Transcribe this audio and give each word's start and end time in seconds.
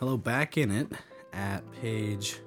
Hello, 0.00 0.16
back 0.16 0.58
in 0.58 0.72
it 0.72 0.88
at 1.32 1.62
page 1.80 2.40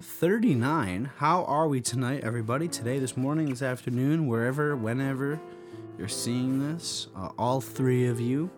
39. 0.00 1.10
How 1.18 1.44
are 1.44 1.68
we 1.68 1.82
tonight, 1.82 2.24
everybody? 2.24 2.66
Today, 2.66 2.98
this 2.98 3.14
morning, 3.14 3.50
this 3.50 3.60
afternoon, 3.60 4.26
wherever, 4.26 4.74
whenever 4.74 5.38
you're 5.98 6.08
seeing 6.08 6.60
this, 6.60 7.08
uh, 7.14 7.28
all 7.38 7.60
three 7.60 8.06
of 8.06 8.20
you, 8.20 8.50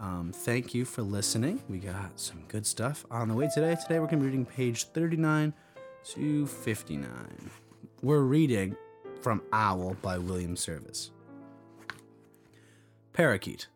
um, 0.00 0.32
thank 0.34 0.74
you 0.74 0.84
for 0.84 1.00
listening. 1.00 1.62
We 1.66 1.78
got 1.78 2.20
some 2.20 2.44
good 2.46 2.66
stuff 2.66 3.06
on 3.10 3.28
the 3.28 3.34
way 3.34 3.48
today. 3.52 3.74
Today, 3.82 3.98
we're 3.98 4.06
going 4.06 4.18
to 4.18 4.24
be 4.24 4.26
reading 4.26 4.44
page 4.44 4.84
39 4.88 5.54
to 6.08 6.46
59. 6.46 7.50
We're 8.02 8.20
reading 8.20 8.76
from 9.22 9.40
Owl 9.50 9.96
by 10.02 10.18
William 10.18 10.56
Service. 10.56 11.10
Parakeet. 13.14 13.68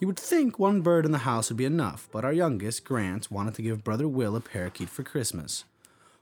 You 0.00 0.06
would 0.06 0.18
think 0.18 0.58
one 0.58 0.80
bird 0.80 1.04
in 1.04 1.12
the 1.12 1.18
house 1.18 1.50
would 1.50 1.58
be 1.58 1.66
enough, 1.66 2.08
but 2.10 2.24
our 2.24 2.32
youngest, 2.32 2.84
Grant, 2.84 3.30
wanted 3.30 3.52
to 3.56 3.62
give 3.62 3.84
brother 3.84 4.08
Will 4.08 4.34
a 4.34 4.40
parakeet 4.40 4.88
for 4.88 5.02
Christmas. 5.02 5.64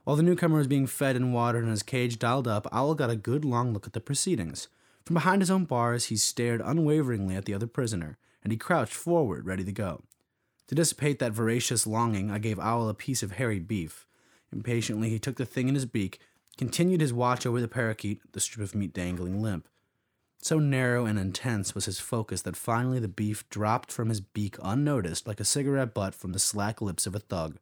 While 0.02 0.16
the 0.16 0.24
newcomer 0.24 0.58
was 0.58 0.66
being 0.66 0.88
fed 0.88 1.14
and 1.14 1.32
watered 1.32 1.62
and 1.62 1.70
his 1.70 1.84
cage 1.84 2.18
dialed 2.18 2.48
up, 2.48 2.66
Owl 2.72 2.96
got 2.96 3.08
a 3.08 3.14
good 3.14 3.44
long 3.44 3.72
look 3.72 3.86
at 3.86 3.92
the 3.92 4.00
proceedings. 4.00 4.66
From 5.04 5.14
behind 5.14 5.42
his 5.42 5.50
own 5.50 5.64
bars, 5.64 6.06
he 6.06 6.16
stared 6.16 6.60
unwaveringly 6.60 7.36
at 7.36 7.44
the 7.44 7.54
other 7.54 7.68
prisoner, 7.68 8.18
and 8.42 8.52
he 8.52 8.56
crouched 8.56 8.94
forward, 8.94 9.46
ready 9.46 9.62
to 9.62 9.70
go. 9.70 10.02
To 10.66 10.74
dissipate 10.74 11.20
that 11.20 11.32
voracious 11.32 11.86
longing, 11.86 12.32
I 12.32 12.38
gave 12.38 12.58
Owl 12.58 12.88
a 12.88 12.94
piece 12.94 13.22
of 13.22 13.32
hairy 13.32 13.60
beef. 13.60 14.08
Impatiently, 14.52 15.08
he 15.08 15.20
took 15.20 15.36
the 15.36 15.46
thing 15.46 15.68
in 15.68 15.76
his 15.76 15.86
beak, 15.86 16.18
continued 16.56 17.00
his 17.00 17.12
watch 17.12 17.46
over 17.46 17.60
the 17.60 17.68
parakeet, 17.68 18.22
the 18.32 18.40
strip 18.40 18.64
of 18.64 18.74
meat 18.74 18.92
dangling 18.92 19.40
limp. 19.40 19.68
So 20.40 20.58
narrow 20.58 21.04
and 21.04 21.18
intense 21.18 21.74
was 21.74 21.86
his 21.86 22.00
focus 22.00 22.42
that 22.42 22.56
finally 22.56 23.00
the 23.00 23.08
beef 23.08 23.48
dropped 23.48 23.90
from 23.90 24.08
his 24.08 24.20
beak 24.20 24.56
unnoticed 24.62 25.26
like 25.26 25.40
a 25.40 25.44
cigarette 25.44 25.94
butt 25.94 26.14
from 26.14 26.32
the 26.32 26.38
slack 26.38 26.80
lips 26.80 27.06
of 27.06 27.14
a 27.14 27.18
thug. 27.18 27.58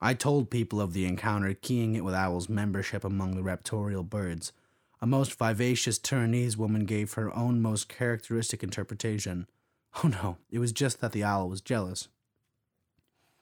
I 0.00 0.12
told 0.14 0.50
people 0.50 0.80
of 0.80 0.92
the 0.92 1.06
encounter, 1.06 1.54
keying 1.54 1.94
it 1.94 2.04
with 2.04 2.14
Owl's 2.14 2.48
membership 2.48 3.04
among 3.04 3.36
the 3.36 3.42
raptorial 3.42 4.08
birds. 4.08 4.52
A 5.00 5.06
most 5.06 5.38
vivacious 5.38 5.98
Turinese 5.98 6.56
woman 6.56 6.84
gave 6.84 7.14
her 7.14 7.34
own 7.34 7.62
most 7.62 7.88
characteristic 7.88 8.62
interpretation. 8.62 9.46
Oh 10.02 10.08
no, 10.08 10.38
it 10.50 10.58
was 10.58 10.72
just 10.72 11.00
that 11.00 11.12
the 11.12 11.22
owl 11.22 11.48
was 11.48 11.60
jealous. 11.60 12.08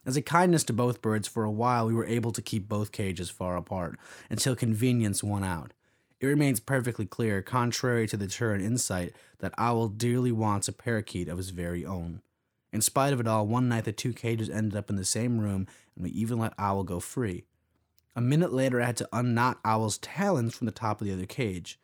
As 0.05 0.19
a 0.19 0.23
kindness 0.23 0.65
to 0.65 0.75
both 0.75 1.01
birds, 1.01 1.27
for 1.27 1.45
a 1.45 1.51
while 1.51 1.87
we 1.87 1.95
were 1.95 2.05
able 2.05 2.31
to 2.33 2.43
keep 2.43 2.69
both 2.69 2.93
cages 2.93 3.31
far 3.31 3.57
apart, 3.57 3.99
until 4.29 4.55
convenience 4.55 5.23
won 5.25 5.45
out. 5.45 5.73
It 6.23 6.29
remains 6.29 6.61
perfectly 6.61 7.05
clear, 7.05 7.43
contrary 7.43 8.07
to 8.07 8.17
the 8.17 8.29
Turin 8.29 8.61
insight, 8.61 9.13
that 9.41 9.53
Owl 9.59 9.89
dearly 9.89 10.31
wants 10.31 10.69
a 10.69 10.73
parakeet 10.73 11.29
of 11.29 11.37
his 11.37 11.51
very 11.51 11.85
own. 11.85 12.23
In 12.73 12.81
spite 12.81 13.13
of 13.13 13.19
it 13.19 13.27
all, 13.27 13.45
one 13.45 13.69
night 13.69 13.85
the 13.85 13.93
two 13.93 14.13
cages 14.13 14.49
ended 14.49 14.77
up 14.77 14.89
in 14.89 14.95
the 14.95 15.05
same 15.05 15.41
room, 15.41 15.67
and 15.97 16.05
we 16.05 16.11
even 16.11 16.39
let 16.39 16.55
Owl 16.59 16.85
go 16.85 17.01
free. 17.01 17.43
A 18.15 18.21
minute 18.21 18.53
later, 18.53 18.81
I 18.81 18.87
had 18.87 18.99
to 18.99 19.09
unknot 19.13 19.59
Owl's 19.65 19.99
talons 19.99 20.55
from 20.55 20.67
the 20.67 20.71
top 20.71 21.01
of 21.01 21.09
the 21.09 21.13
other 21.13 21.27
cage. 21.27 21.81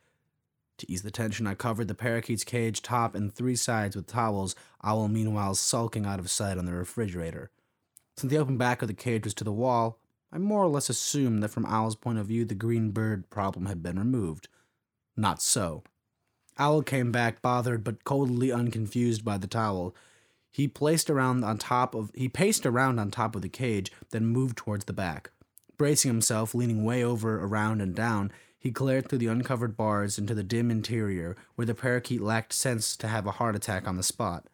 To 0.77 0.89
ease 0.89 1.01
the 1.01 1.11
tension, 1.11 1.45
I 1.45 1.53
covered 1.53 1.89
the 1.89 1.93
parakeet's 1.93 2.45
cage 2.45 2.81
top 2.81 3.15
and 3.15 3.33
three 3.33 3.57
sides 3.57 3.93
with 3.93 4.07
towels, 4.07 4.55
Owl 4.81 5.09
meanwhile 5.09 5.55
sulking 5.55 6.05
out 6.05 6.19
of 6.19 6.31
sight 6.31 6.57
on 6.57 6.63
the 6.65 6.71
refrigerator. 6.71 7.51
Since 8.15 8.31
the 8.31 8.37
open 8.37 8.57
back 8.57 8.81
of 8.81 8.87
the 8.87 8.93
cage 8.93 9.25
was 9.25 9.33
to 9.33 9.43
the 9.43 9.51
wall, 9.51 9.98
I 10.31 10.37
more 10.37 10.63
or 10.63 10.67
less 10.67 10.89
assumed 10.89 11.41
that 11.43 11.49
from 11.49 11.65
Owl's 11.65 11.95
point 11.95 12.19
of 12.19 12.27
view 12.27 12.45
the 12.45 12.55
green 12.55 12.91
bird 12.91 13.29
problem 13.29 13.65
had 13.65 13.81
been 13.81 13.97
removed. 13.97 14.47
Not 15.17 15.41
so. 15.41 15.83
Owl 16.57 16.83
came 16.83 17.11
back 17.11 17.41
bothered 17.41 17.83
but 17.83 18.03
coldly 18.03 18.51
unconfused 18.51 19.23
by 19.23 19.37
the 19.37 19.47
towel. 19.47 19.95
He 20.51 20.67
placed 20.67 21.09
around 21.09 21.43
on 21.43 21.57
top 21.57 21.95
of 21.95 22.11
he 22.13 22.27
paced 22.27 22.65
around 22.65 22.99
on 22.99 23.11
top 23.11 23.35
of 23.35 23.41
the 23.41 23.49
cage, 23.49 23.91
then 24.11 24.25
moved 24.25 24.57
towards 24.57 24.85
the 24.85 24.93
back. 24.93 25.31
Bracing 25.77 26.09
himself, 26.09 26.53
leaning 26.53 26.83
way 26.83 27.03
over, 27.03 27.41
around, 27.41 27.81
and 27.81 27.95
down, 27.95 28.31
he 28.59 28.71
glared 28.71 29.07
through 29.07 29.19
the 29.19 29.27
uncovered 29.27 29.77
bars 29.77 30.17
into 30.17 30.35
the 30.35 30.43
dim 30.43 30.69
interior, 30.69 31.37
where 31.55 31.65
the 31.65 31.73
parakeet 31.73 32.21
lacked 32.21 32.51
sense 32.51 32.97
to 32.97 33.07
have 33.07 33.25
a 33.25 33.31
heart 33.31 33.55
attack 33.55 33.87
on 33.87 33.95
the 33.95 34.03
spot. 34.03 34.47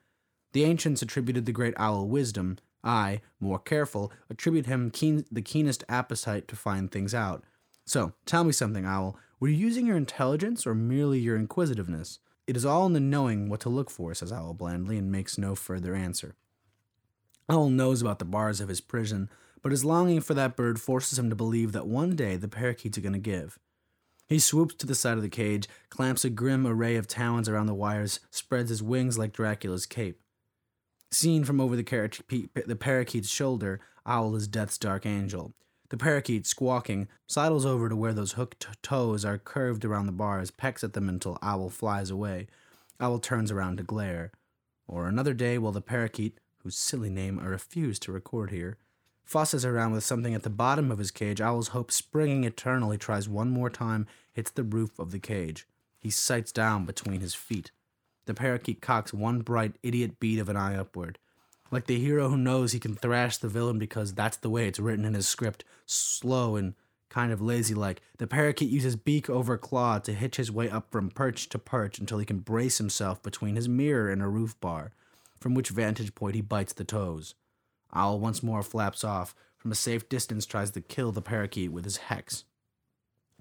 The 0.54 0.64
ancients 0.64 1.02
attributed 1.02 1.48
the 1.48 1.52
great 1.52 1.74
owl 1.78 2.08
wisdom. 2.08 2.60
I, 2.86 3.22
more 3.40 3.60
careful, 3.60 4.14
attribute 4.30 4.68
him 4.68 4.92
keen, 4.92 5.26
the 5.32 5.42
keenest 5.42 5.84
appetite 5.90 6.48
to 6.48 6.56
find 6.56 6.92
things 6.92 7.16
out. 7.16 7.44
So, 7.86 8.14
tell 8.26 8.44
me 8.44 8.52
something, 8.52 8.86
Owl. 8.86 9.18
Were 9.40 9.48
you 9.48 9.56
using 9.56 9.86
your 9.86 9.98
intelligence 9.98 10.66
or 10.66 10.76
merely 10.76 11.20
your 11.20 11.36
inquisitiveness? 11.36 12.20
It 12.48 12.56
is 12.56 12.66
all 12.66 12.86
in 12.86 12.94
the 12.94 13.00
knowing 13.00 13.50
what 13.50 13.60
to 13.62 13.70
look 13.70 13.90
for, 13.90 14.14
says 14.14 14.32
Owl 14.32 14.54
blandly, 14.54 14.98
and 14.98 15.12
makes 15.12 15.38
no 15.38 15.56
further 15.56 15.96
answer. 15.96 16.36
Owl 17.50 17.70
knows 17.70 18.02
about 18.02 18.20
the 18.20 18.26
bars 18.26 18.62
of 18.62 18.70
his 18.70 18.82
prison, 18.82 19.30
but 19.62 19.72
his 19.72 19.84
longing 19.84 20.22
for 20.22 20.36
that 20.36 20.56
bird 20.56 20.80
forces 20.80 21.18
him 21.18 21.30
to 21.30 21.36
believe 21.36 21.72
that 21.72 21.88
one 21.88 22.16
day 22.16 22.38
the 22.38 22.48
parakeets 22.48 22.98
are 22.98 23.02
going 23.02 23.14
to 23.14 23.20
give. 23.20 23.58
He 24.28 24.40
swoops 24.40 24.76
to 24.76 24.88
the 24.88 24.96
side 24.96 25.18
of 25.18 25.24
the 25.24 25.30
cage, 25.30 25.68
clamps 25.90 26.26
a 26.26 26.30
grim 26.30 26.66
array 26.66 26.96
of 26.96 27.08
talons 27.08 27.48
around 27.48 27.68
the 27.68 27.74
wires, 27.74 28.20
spreads 28.32 28.70
his 28.70 28.82
wings 28.82 29.18
like 29.18 29.34
Dracula's 29.34 29.86
cape. 29.86 30.20
Seen 31.16 31.46
from 31.46 31.62
over 31.62 31.78
the, 31.78 31.84
car- 31.84 32.10
the 32.28 32.76
parakeet's 32.76 33.30
shoulder, 33.30 33.80
Owl 34.06 34.36
is 34.36 34.50
Death's 34.50 34.78
dark 34.78 35.06
angel. 35.06 35.54
The 35.88 35.96
parakeet, 35.96 36.46
squawking, 36.46 37.08
sidles 37.26 37.66
over 37.66 37.88
to 37.88 37.96
where 37.96 38.12
those 38.14 38.34
hooked 38.34 38.68
toes 38.84 39.24
are 39.24 39.38
curved 39.38 39.86
around 39.86 40.08
the 40.08 40.12
bars, 40.12 40.52
pecks 40.52 40.84
at 40.84 40.92
them 40.92 41.08
until 41.08 41.38
Owl 41.42 41.70
flies 41.70 42.10
away. 42.10 42.48
Owl 43.00 43.20
turns 43.20 43.50
around 43.50 43.78
to 43.78 43.84
glare. 43.84 44.34
Or 44.90 45.08
another 45.08 45.34
day, 45.34 45.58
while 45.58 45.72
the 45.72 45.80
parakeet, 45.80 46.38
whose 46.64 46.76
silly 46.76 47.10
name 47.10 47.40
I 47.40 47.46
refuse 47.46 47.98
to 48.00 48.12
record 48.12 48.52
here, 48.52 48.78
fusses 49.24 49.64
around 49.64 49.94
with 49.94 50.04
something 50.04 50.34
at 50.34 50.44
the 50.44 50.50
bottom 50.50 50.92
of 50.92 51.00
his 51.00 51.12
cage, 51.12 51.40
Owl's 51.40 51.70
hope 51.70 51.94
springing 51.94 52.44
eternally 52.44 52.98
tries 52.98 53.30
one 53.30 53.52
more 53.52 53.70
time, 53.70 54.06
hits 54.34 54.52
the 54.52 54.64
roof 54.64 55.00
of 55.00 55.12
the 55.12 55.20
cage. 55.20 55.66
He 55.98 56.10
sights 56.10 56.52
down 56.52 56.84
between 56.84 57.22
his 57.22 57.36
feet. 57.36 57.72
The 58.26 58.34
parakeet 58.34 58.82
cocks 58.82 59.14
one 59.14 59.42
bright 59.42 59.76
idiot 59.84 60.20
bead 60.20 60.40
of 60.40 60.50
an 60.50 60.58
eye 60.58 60.76
upward. 60.76 61.20
Like 61.72 61.88
the 61.88 62.00
hero 62.00 62.30
who 62.30 62.38
knows 62.38 62.72
he 62.72 62.80
can 62.80 62.96
thrash 62.96 63.38
the 63.38 63.48
villain 63.48 63.80
because 63.80 64.14
that's 64.14 64.38
the 64.38 64.50
way 64.50 64.68
it's 64.68 64.80
written 64.80 65.06
in 65.06 65.14
his 65.14 65.28
script, 65.28 65.64
slow 65.86 66.56
and 66.56 66.74
kind 67.10 67.32
of 67.32 67.42
lazy 67.42 67.74
like, 67.74 68.02
the 68.18 68.28
parakeet 68.28 68.70
uses 68.70 68.96
beak 68.96 69.30
over 69.30 69.58
claw 69.58 70.00
to 70.00 70.14
hitch 70.14 70.36
his 70.36 70.52
way 70.52 70.70
up 70.70 70.92
from 70.92 71.10
perch 71.10 71.48
to 71.50 71.58
perch 71.58 71.98
until 71.98 72.18
he 72.18 72.26
can 72.26 72.40
brace 72.40 72.78
himself 72.78 73.24
between 73.24 73.56
his 73.56 73.70
mirror 73.70 74.10
and 74.10 74.22
a 74.22 74.28
roof 74.28 74.60
bar, 74.60 74.92
from 75.40 75.54
which 75.54 75.70
vantage 75.70 76.14
point 76.14 76.36
he 76.36 76.42
bites 76.42 76.74
the 76.74 76.84
toes. 76.84 77.34
Owl 77.94 78.20
once 78.20 78.44
more 78.44 78.62
flaps 78.64 79.04
off, 79.04 79.34
from 79.58 79.72
a 79.72 79.76
safe 79.76 80.08
distance 80.10 80.46
tries 80.46 80.72
to 80.72 80.82
kill 80.82 81.12
the 81.12 81.22
parakeet 81.22 81.72
with 81.72 81.86
his 81.86 81.98
hex. 81.98 82.44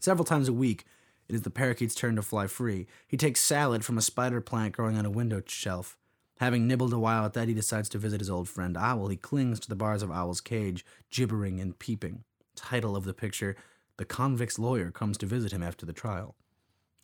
Several 0.00 0.24
times 0.24 0.48
a 0.48 0.52
week, 0.52 0.84
it 1.28 1.34
is 1.34 1.42
the 1.42 1.50
parakeet's 1.50 1.94
turn 1.94 2.16
to 2.16 2.22
fly 2.22 2.46
free. 2.46 2.86
He 3.06 3.16
takes 3.16 3.40
salad 3.40 3.84
from 3.84 3.98
a 3.98 4.02
spider 4.02 4.40
plant 4.40 4.76
growing 4.76 4.96
on 4.96 5.06
a 5.06 5.10
window 5.10 5.42
shelf. 5.46 5.96
Having 6.38 6.66
nibbled 6.66 6.92
a 6.92 6.98
while 6.98 7.24
at 7.24 7.32
that, 7.34 7.48
he 7.48 7.54
decides 7.54 7.88
to 7.90 7.98
visit 7.98 8.20
his 8.20 8.28
old 8.28 8.48
friend 8.48 8.76
Owl. 8.76 9.08
He 9.08 9.16
clings 9.16 9.60
to 9.60 9.68
the 9.68 9.76
bars 9.76 10.02
of 10.02 10.10
Owl's 10.10 10.40
cage, 10.40 10.84
gibbering 11.10 11.60
and 11.60 11.78
peeping. 11.78 12.24
Title 12.56 12.96
of 12.96 13.04
the 13.04 13.14
picture 13.14 13.56
The 13.96 14.04
Convict's 14.04 14.58
Lawyer 14.58 14.90
Comes 14.90 15.16
to 15.18 15.26
Visit 15.26 15.52
Him 15.52 15.62
After 15.62 15.86
the 15.86 15.92
Trial. 15.92 16.34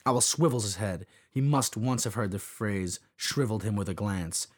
Owl 0.05 0.21
swivels 0.21 0.65
his 0.65 0.77
head. 0.77 1.07
He 1.31 1.41
must 1.41 1.77
once 1.77 2.05
have 2.05 2.15
heard 2.15 2.33
the 2.33 2.39
phrase, 2.39 3.01
shriveled 3.17 3.63
him 3.63 3.77
with 3.77 3.89
a 3.89 3.95
glance. 3.95 4.49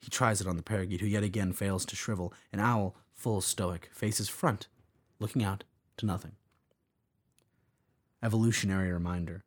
He 0.00 0.10
tries 0.10 0.40
it 0.40 0.46
on 0.46 0.56
the 0.56 0.62
parakeet, 0.62 1.00
who 1.00 1.06
yet 1.06 1.22
again 1.22 1.52
fails 1.52 1.84
to 1.86 1.96
shrivel. 1.96 2.32
An 2.52 2.60
owl, 2.60 2.96
full 3.12 3.40
stoic, 3.40 3.90
faces 3.92 4.28
front, 4.28 4.68
looking 5.20 5.44
out 5.44 5.64
to 5.98 6.06
nothing. 6.06 6.32
Evolutionary 8.22 8.92
reminder. 8.92 9.44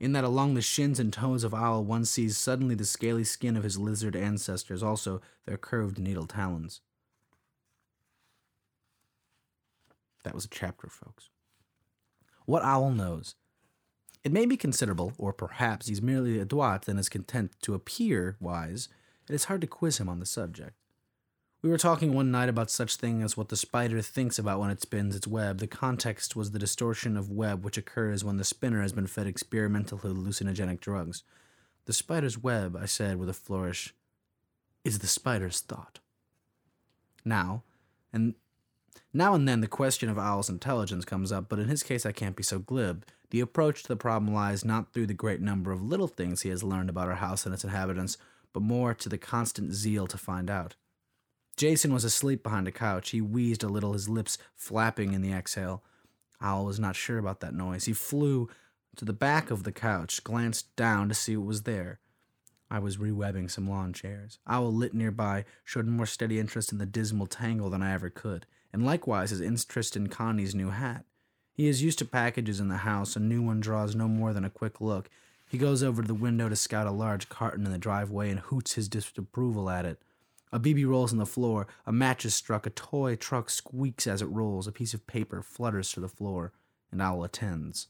In 0.00 0.12
that 0.12 0.24
along 0.24 0.54
the 0.54 0.62
shins 0.62 0.98
and 0.98 1.12
toes 1.12 1.44
of 1.44 1.54
owl 1.54 1.84
one 1.84 2.04
sees 2.04 2.36
suddenly 2.36 2.74
the 2.74 2.84
scaly 2.84 3.24
skin 3.24 3.56
of 3.56 3.62
his 3.62 3.78
lizard 3.78 4.16
ancestors, 4.16 4.82
also 4.82 5.20
their 5.46 5.56
curved 5.56 5.98
needle 5.98 6.26
talons. 6.26 6.80
That 10.24 10.34
was 10.34 10.46
a 10.46 10.48
chapter, 10.48 10.88
folks. 10.88 11.28
What 12.46 12.62
Owl 12.62 12.90
knows. 12.90 13.36
It 14.24 14.32
may 14.32 14.46
be 14.46 14.56
considerable, 14.56 15.12
or 15.18 15.32
perhaps 15.32 15.86
he's 15.86 16.02
merely 16.02 16.38
adroit 16.38 16.88
and 16.88 16.98
is 16.98 17.10
content 17.10 17.52
to 17.62 17.74
appear 17.74 18.36
wise. 18.40 18.88
It 19.28 19.34
is 19.34 19.44
hard 19.44 19.60
to 19.60 19.66
quiz 19.66 19.98
him 19.98 20.08
on 20.08 20.18
the 20.18 20.26
subject. 20.26 20.74
We 21.64 21.70
were 21.70 21.78
talking 21.78 22.12
one 22.12 22.30
night 22.30 22.50
about 22.50 22.70
such 22.70 22.96
thing 22.96 23.22
as 23.22 23.38
what 23.38 23.48
the 23.48 23.56
spider 23.56 24.02
thinks 24.02 24.38
about 24.38 24.60
when 24.60 24.68
it 24.68 24.82
spins 24.82 25.16
its 25.16 25.26
web. 25.26 25.60
The 25.60 25.66
context 25.66 26.36
was 26.36 26.50
the 26.50 26.58
distortion 26.58 27.16
of 27.16 27.30
web 27.30 27.64
which 27.64 27.78
occurs 27.78 28.22
when 28.22 28.36
the 28.36 28.44
spinner 28.44 28.82
has 28.82 28.92
been 28.92 29.06
fed 29.06 29.26
experimental 29.26 29.96
hallucinogenic 29.96 30.80
drugs. 30.80 31.22
The 31.86 31.94
spider's 31.94 32.36
web, 32.36 32.76
I 32.76 32.84
said 32.84 33.16
with 33.16 33.30
a 33.30 33.32
flourish, 33.32 33.94
is 34.84 34.98
the 34.98 35.06
spider's 35.06 35.60
thought. 35.60 36.00
Now, 37.24 37.62
and 38.12 38.34
now 39.14 39.32
and 39.32 39.48
then 39.48 39.62
the 39.62 39.66
question 39.66 40.10
of 40.10 40.18
Owl's 40.18 40.50
intelligence 40.50 41.06
comes 41.06 41.32
up, 41.32 41.48
but 41.48 41.58
in 41.58 41.68
his 41.68 41.82
case 41.82 42.04
I 42.04 42.12
can't 42.12 42.36
be 42.36 42.42
so 42.42 42.58
glib. 42.58 43.06
The 43.30 43.40
approach 43.40 43.84
to 43.84 43.88
the 43.88 43.96
problem 43.96 44.34
lies 44.34 44.66
not 44.66 44.92
through 44.92 45.06
the 45.06 45.14
great 45.14 45.40
number 45.40 45.72
of 45.72 45.82
little 45.82 46.08
things 46.08 46.42
he 46.42 46.50
has 46.50 46.62
learned 46.62 46.90
about 46.90 47.08
our 47.08 47.14
house 47.14 47.46
and 47.46 47.54
its 47.54 47.64
inhabitants, 47.64 48.18
but 48.52 48.62
more 48.62 48.92
to 48.92 49.08
the 49.08 49.16
constant 49.16 49.72
zeal 49.72 50.06
to 50.08 50.18
find 50.18 50.50
out. 50.50 50.74
Jason 51.56 51.92
was 51.92 52.04
asleep 52.04 52.42
behind 52.42 52.66
a 52.66 52.72
couch. 52.72 53.10
He 53.10 53.20
wheezed 53.20 53.62
a 53.62 53.68
little, 53.68 53.92
his 53.92 54.08
lips 54.08 54.38
flapping 54.54 55.12
in 55.12 55.22
the 55.22 55.32
exhale. 55.32 55.82
Owl 56.40 56.66
was 56.66 56.80
not 56.80 56.96
sure 56.96 57.18
about 57.18 57.40
that 57.40 57.54
noise. 57.54 57.84
He 57.84 57.92
flew 57.92 58.48
to 58.96 59.04
the 59.04 59.12
back 59.12 59.50
of 59.50 59.62
the 59.62 59.72
couch, 59.72 60.22
glanced 60.24 60.74
down 60.76 61.08
to 61.08 61.14
see 61.14 61.36
what 61.36 61.46
was 61.46 61.62
there. 61.62 62.00
I 62.70 62.78
was 62.78 62.96
rewebbing 62.96 63.50
some 63.50 63.68
lawn 63.68 63.92
chairs. 63.92 64.38
Owl 64.46 64.72
lit 64.72 64.94
nearby 64.94 65.44
showed 65.64 65.86
more 65.86 66.06
steady 66.06 66.38
interest 66.38 66.72
in 66.72 66.78
the 66.78 66.86
dismal 66.86 67.26
tangle 67.26 67.70
than 67.70 67.82
I 67.82 67.92
ever 67.92 68.10
could, 68.10 68.46
and 68.72 68.84
likewise 68.84 69.30
his 69.30 69.40
interest 69.40 69.96
in 69.96 70.08
Connie's 70.08 70.54
new 70.54 70.70
hat. 70.70 71.04
He 71.52 71.68
is 71.68 71.82
used 71.82 72.00
to 72.00 72.04
packages 72.04 72.58
in 72.58 72.68
the 72.68 72.78
house, 72.78 73.14
a 73.14 73.20
new 73.20 73.42
one 73.42 73.60
draws 73.60 73.94
no 73.94 74.08
more 74.08 74.32
than 74.32 74.44
a 74.44 74.50
quick 74.50 74.80
look. 74.80 75.08
He 75.48 75.56
goes 75.56 75.84
over 75.84 76.02
to 76.02 76.08
the 76.08 76.14
window 76.14 76.48
to 76.48 76.56
scout 76.56 76.88
a 76.88 76.90
large 76.90 77.28
carton 77.28 77.64
in 77.64 77.70
the 77.70 77.78
driveway 77.78 78.30
and 78.30 78.40
hoots 78.40 78.72
his 78.72 78.88
disapproval 78.88 79.70
at 79.70 79.84
it. 79.84 80.02
A 80.54 80.60
BB 80.60 80.86
rolls 80.86 81.10
on 81.10 81.18
the 81.18 81.26
floor, 81.26 81.66
a 81.84 81.90
match 81.90 82.24
is 82.24 82.32
struck, 82.32 82.64
a 82.64 82.70
toy 82.70 83.16
truck 83.16 83.50
squeaks 83.50 84.06
as 84.06 84.22
it 84.22 84.26
rolls, 84.26 84.68
a 84.68 84.72
piece 84.72 84.94
of 84.94 85.04
paper 85.04 85.42
flutters 85.42 85.90
to 85.90 86.00
the 86.00 86.06
floor, 86.06 86.52
and 86.92 87.02
Owl 87.02 87.24
attends. 87.24 87.88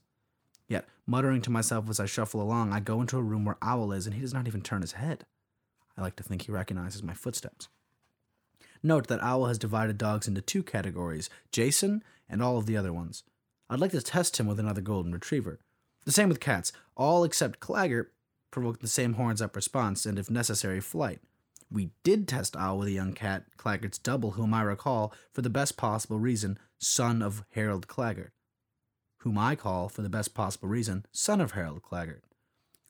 Yet, 0.66 0.88
muttering 1.06 1.42
to 1.42 1.50
myself 1.50 1.90
as 1.90 2.00
I 2.00 2.06
shuffle 2.06 2.40
along, 2.40 2.72
I 2.72 2.80
go 2.80 3.02
into 3.02 3.18
a 3.18 3.22
room 3.22 3.44
where 3.44 3.58
Owl 3.60 3.92
is, 3.92 4.06
and 4.06 4.14
he 4.14 4.22
does 4.22 4.32
not 4.32 4.46
even 4.46 4.62
turn 4.62 4.80
his 4.80 4.92
head. 4.92 5.26
I 5.94 6.00
like 6.00 6.16
to 6.16 6.22
think 6.22 6.40
he 6.40 6.52
recognizes 6.52 7.02
my 7.02 7.12
footsteps. 7.12 7.68
Note 8.82 9.08
that 9.08 9.22
Owl 9.22 9.44
has 9.44 9.58
divided 9.58 9.98
dogs 9.98 10.26
into 10.26 10.40
two 10.40 10.62
categories 10.62 11.28
Jason 11.52 12.02
and 12.30 12.42
all 12.42 12.56
of 12.56 12.64
the 12.64 12.78
other 12.78 12.94
ones. 12.94 13.24
I'd 13.68 13.78
like 13.78 13.90
to 13.90 14.00
test 14.00 14.40
him 14.40 14.46
with 14.46 14.58
another 14.58 14.80
golden 14.80 15.12
retriever. 15.12 15.60
The 16.06 16.12
same 16.12 16.30
with 16.30 16.40
cats. 16.40 16.72
All 16.96 17.24
except 17.24 17.60
Claggart 17.60 18.14
provoke 18.50 18.80
the 18.80 18.88
same 18.88 19.14
horns 19.14 19.42
up 19.42 19.54
response 19.54 20.06
and, 20.06 20.18
if 20.18 20.30
necessary, 20.30 20.80
flight. 20.80 21.20
We 21.74 21.90
did 22.04 22.28
test 22.28 22.54
Owl 22.54 22.78
with 22.78 22.88
a 22.88 22.92
young 22.92 23.14
cat, 23.14 23.46
Claggart's 23.56 23.98
double, 23.98 24.32
whom 24.32 24.54
I 24.54 24.62
recall, 24.62 25.12
for 25.32 25.42
the 25.42 25.50
best 25.50 25.76
possible 25.76 26.20
reason, 26.20 26.56
son 26.78 27.20
of 27.20 27.42
Harold 27.50 27.88
Claggart. 27.88 28.32
Whom 29.22 29.36
I 29.36 29.56
call, 29.56 29.88
for 29.88 30.02
the 30.02 30.08
best 30.08 30.34
possible 30.34 30.68
reason, 30.68 31.04
son 31.10 31.40
of 31.40 31.50
Harold 31.50 31.82
Claggart. 31.82 32.22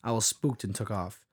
Owl 0.05 0.21
spooked 0.21 0.65
and 0.65 0.75
took 0.75 0.91
off. 0.91 1.25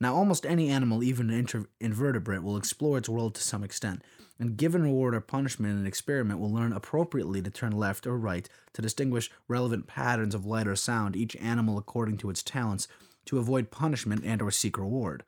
Now, 0.00 0.14
almost 0.14 0.46
any 0.46 0.70
animal, 0.70 1.02
even 1.02 1.28
an 1.28 1.38
inter- 1.38 1.66
invertebrate, 1.80 2.42
will 2.42 2.56
explore 2.56 2.96
its 2.96 3.10
world 3.10 3.34
to 3.34 3.42
some 3.42 3.62
extent, 3.62 4.02
and 4.38 4.56
given 4.56 4.82
reward 4.82 5.14
or 5.14 5.20
punishment 5.20 5.74
in 5.74 5.78
an 5.78 5.86
experiment, 5.86 6.40
will 6.40 6.54
learn 6.54 6.72
appropriately 6.72 7.42
to 7.42 7.50
turn 7.50 7.72
left 7.72 8.06
or 8.06 8.16
right, 8.16 8.48
to 8.72 8.80
distinguish 8.80 9.30
relevant 9.48 9.86
patterns 9.86 10.34
of 10.34 10.46
light 10.46 10.66
or 10.66 10.76
sound, 10.76 11.14
each 11.14 11.36
animal 11.36 11.76
according 11.76 12.16
to 12.16 12.30
its 12.30 12.42
talents, 12.42 12.88
to 13.26 13.38
avoid 13.38 13.70
punishment 13.70 14.22
and 14.24 14.40
or 14.40 14.50
seek 14.50 14.78
reward. 14.78 15.24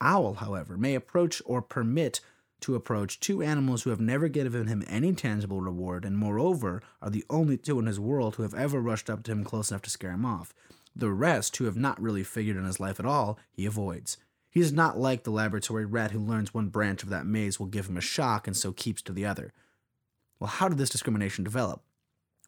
Owl, 0.00 0.34
however, 0.34 0.76
may 0.76 0.94
approach 0.94 1.40
or 1.44 1.62
permit 1.62 2.20
to 2.60 2.74
approach 2.74 3.20
two 3.20 3.42
animals 3.42 3.82
who 3.82 3.90
have 3.90 4.00
never 4.00 4.28
given 4.28 4.66
him 4.66 4.84
any 4.86 5.12
tangible 5.12 5.60
reward, 5.60 6.04
and 6.04 6.16
moreover 6.16 6.82
are 7.02 7.10
the 7.10 7.24
only 7.28 7.56
two 7.56 7.78
in 7.78 7.86
his 7.86 8.00
world 8.00 8.36
who 8.36 8.42
have 8.42 8.54
ever 8.54 8.80
rushed 8.80 9.10
up 9.10 9.22
to 9.22 9.32
him 9.32 9.44
close 9.44 9.70
enough 9.70 9.82
to 9.82 9.90
scare 9.90 10.12
him 10.12 10.24
off. 10.24 10.54
The 10.96 11.10
rest, 11.10 11.56
who 11.56 11.64
have 11.64 11.76
not 11.76 12.00
really 12.00 12.22
figured 12.22 12.56
in 12.56 12.64
his 12.64 12.80
life 12.80 12.98
at 13.00 13.06
all, 13.06 13.38
he 13.50 13.66
avoids. 13.66 14.16
He 14.48 14.60
is 14.60 14.72
not 14.72 14.98
like 14.98 15.24
the 15.24 15.30
laboratory 15.30 15.84
rat 15.84 16.12
who 16.12 16.20
learns 16.20 16.54
one 16.54 16.68
branch 16.68 17.02
of 17.02 17.08
that 17.08 17.26
maze 17.26 17.58
will 17.58 17.66
give 17.66 17.88
him 17.88 17.96
a 17.96 18.00
shock 18.00 18.46
and 18.46 18.56
so 18.56 18.72
keeps 18.72 19.02
to 19.02 19.12
the 19.12 19.26
other. 19.26 19.52
Well, 20.38 20.48
how 20.48 20.68
did 20.68 20.78
this 20.78 20.90
discrimination 20.90 21.42
develop? 21.42 21.82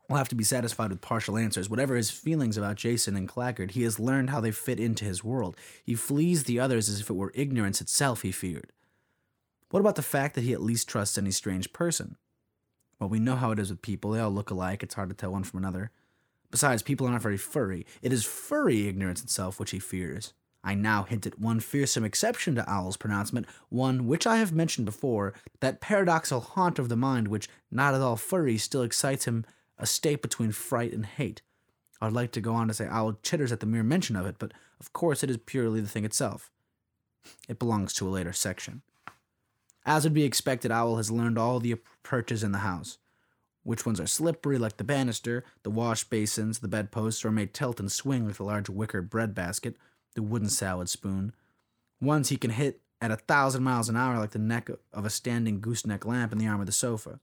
We'll 0.08 0.18
have 0.18 0.28
to 0.28 0.36
be 0.36 0.44
satisfied 0.44 0.90
with 0.90 1.00
partial 1.00 1.36
answers. 1.36 1.68
Whatever 1.68 1.96
his 1.96 2.10
feelings 2.10 2.56
about 2.56 2.76
Jason 2.76 3.16
and 3.16 3.28
Claggart, 3.28 3.72
he 3.72 3.82
has 3.82 3.98
learned 3.98 4.30
how 4.30 4.40
they 4.40 4.52
fit 4.52 4.78
into 4.78 5.04
his 5.04 5.24
world. 5.24 5.56
He 5.84 5.94
flees 5.94 6.44
the 6.44 6.60
others 6.60 6.88
as 6.88 7.00
if 7.00 7.10
it 7.10 7.14
were 7.14 7.32
ignorance 7.34 7.80
itself 7.80 8.22
he 8.22 8.30
feared. 8.30 8.72
What 9.70 9.80
about 9.80 9.96
the 9.96 10.02
fact 10.02 10.36
that 10.36 10.44
he 10.44 10.52
at 10.52 10.62
least 10.62 10.88
trusts 10.88 11.18
any 11.18 11.32
strange 11.32 11.72
person? 11.72 12.16
Well, 13.00 13.08
we 13.08 13.18
know 13.18 13.34
how 13.34 13.50
it 13.50 13.58
is 13.58 13.70
with 13.70 13.82
people. 13.82 14.12
They 14.12 14.20
all 14.20 14.30
look 14.30 14.50
alike. 14.50 14.82
It's 14.82 14.94
hard 14.94 15.08
to 15.08 15.14
tell 15.14 15.32
one 15.32 15.42
from 15.42 15.58
another. 15.58 15.90
Besides, 16.52 16.82
people 16.82 17.08
are 17.08 17.10
not 17.10 17.22
very 17.22 17.36
furry. 17.36 17.84
It 18.00 18.12
is 18.12 18.24
furry 18.24 18.86
ignorance 18.86 19.22
itself 19.22 19.58
which 19.58 19.72
he 19.72 19.80
fears. 19.80 20.32
I 20.62 20.74
now 20.74 21.02
hint 21.02 21.26
at 21.26 21.38
one 21.38 21.60
fearsome 21.60 22.04
exception 22.04 22.54
to 22.54 22.68
Owl's 22.68 22.96
pronouncement, 22.96 23.46
one 23.68 24.06
which 24.06 24.26
I 24.26 24.38
have 24.38 24.52
mentioned 24.52 24.84
before, 24.84 25.34
that 25.60 25.80
paradoxical 25.80 26.40
haunt 26.40 26.78
of 26.78 26.88
the 26.88 26.96
mind 26.96 27.28
which, 27.28 27.48
not 27.70 27.94
at 27.94 28.00
all 28.00 28.16
furry, 28.16 28.56
still 28.58 28.82
excites 28.82 29.26
him 29.26 29.44
a 29.78 29.86
state 29.86 30.22
between 30.22 30.52
fright 30.52 30.92
and 30.92 31.06
hate. 31.06 31.42
I'd 32.00 32.12
like 32.12 32.32
to 32.32 32.40
go 32.40 32.54
on 32.54 32.68
to 32.68 32.74
say 32.74 32.86
Owl 32.86 33.18
chitters 33.22 33.52
at 33.52 33.60
the 33.60 33.66
mere 33.66 33.82
mention 33.82 34.16
of 34.16 34.26
it, 34.26 34.36
but 34.38 34.52
of 34.80 34.92
course 34.92 35.22
it 35.22 35.30
is 35.30 35.38
purely 35.38 35.80
the 35.80 35.88
thing 35.88 36.04
itself. 36.04 36.50
It 37.48 37.58
belongs 37.58 37.92
to 37.94 38.08
a 38.08 38.10
later 38.10 38.32
section. 38.32 38.82
As 39.84 40.04
would 40.04 40.14
be 40.14 40.24
expected, 40.24 40.70
Owl 40.70 40.96
has 40.96 41.10
learned 41.10 41.38
all 41.38 41.60
the 41.60 41.76
perches 42.02 42.42
in 42.42 42.52
the 42.52 42.58
house. 42.58 42.98
Which 43.62 43.86
ones 43.86 44.00
are 44.00 44.06
slippery 44.06 44.58
like 44.58 44.76
the 44.76 44.84
banister, 44.84 45.44
the 45.62 45.70
wash 45.70 46.04
basins, 46.04 46.58
the 46.58 46.68
bedposts, 46.68 47.24
or 47.24 47.32
may 47.32 47.46
tilt 47.46 47.80
and 47.80 47.90
swing 47.90 48.26
like 48.26 48.36
the 48.36 48.44
large 48.44 48.68
wicker 48.68 49.02
bread 49.02 49.34
basket, 49.34 49.76
the 50.14 50.22
wooden 50.22 50.48
salad 50.48 50.88
spoon. 50.88 51.32
Ones 52.00 52.28
he 52.28 52.36
can 52.36 52.50
hit 52.50 52.80
at 53.00 53.10
a 53.10 53.16
thousand 53.16 53.62
miles 53.62 53.88
an 53.88 53.96
hour 53.96 54.18
like 54.18 54.30
the 54.30 54.38
neck 54.38 54.70
of 54.92 55.04
a 55.04 55.10
standing 55.10 55.60
gooseneck 55.60 56.04
lamp 56.04 56.32
in 56.32 56.38
the 56.38 56.46
arm 56.46 56.60
of 56.60 56.66
the 56.66 56.72
sofa. 56.72 57.20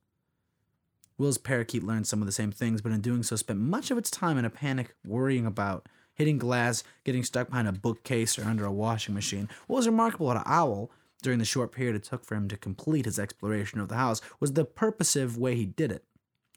Will's 1.18 1.38
parakeet 1.38 1.84
learned 1.84 2.08
some 2.08 2.22
of 2.22 2.26
the 2.26 2.32
same 2.32 2.52
things, 2.52 2.82
but 2.82 2.92
in 2.92 3.02
doing 3.02 3.24
so 3.24 3.36
spent 3.36 3.60
much 3.60 3.92
of 3.92 3.98
its 3.98 4.10
time 4.10 4.38
in 4.38 4.46
a 4.46 4.50
panic, 4.50 4.96
worrying 5.06 5.46
about, 5.46 5.88
hitting 6.14 6.38
glass, 6.38 6.84
getting 7.04 7.24
stuck 7.24 7.50
behind 7.50 7.68
a 7.68 7.72
bookcase 7.72 8.38
or 8.40 8.46
under 8.46 8.66
a 8.66 8.72
washing 8.72 9.14
machine. 9.14 9.50
What 9.68 9.78
was 9.78 9.88
remarkable 9.88 10.32
about 10.32 10.48
Owl, 10.48 10.92
during 11.22 11.40
the 11.40 11.46
short 11.46 11.72
period 11.72 11.96
it 11.96 12.04
took 12.04 12.26
for 12.26 12.36
him 12.36 12.48
to 12.50 12.58
complete 12.58 13.06
his 13.06 13.20
exploration 13.20 13.80
of 13.80 13.90
the 13.90 13.96
house, 13.96 14.22
was 14.40 14.54
the 14.54 14.66
purposive 14.66 15.38
way 15.38 15.56
he 15.56 15.66
did 15.66 15.92
it. 15.92 16.04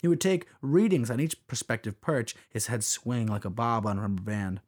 He 0.00 0.08
would 0.08 0.20
take 0.20 0.46
readings 0.60 1.10
on 1.10 1.20
each 1.20 1.46
prospective 1.46 2.00
perch, 2.00 2.34
his 2.48 2.66
head 2.66 2.82
swaying 2.82 3.28
like 3.28 3.44
a 3.44 3.50
bob 3.50 3.86
on 3.86 3.98
a 3.98 4.02
rubber 4.02 4.22
band. 4.22 4.60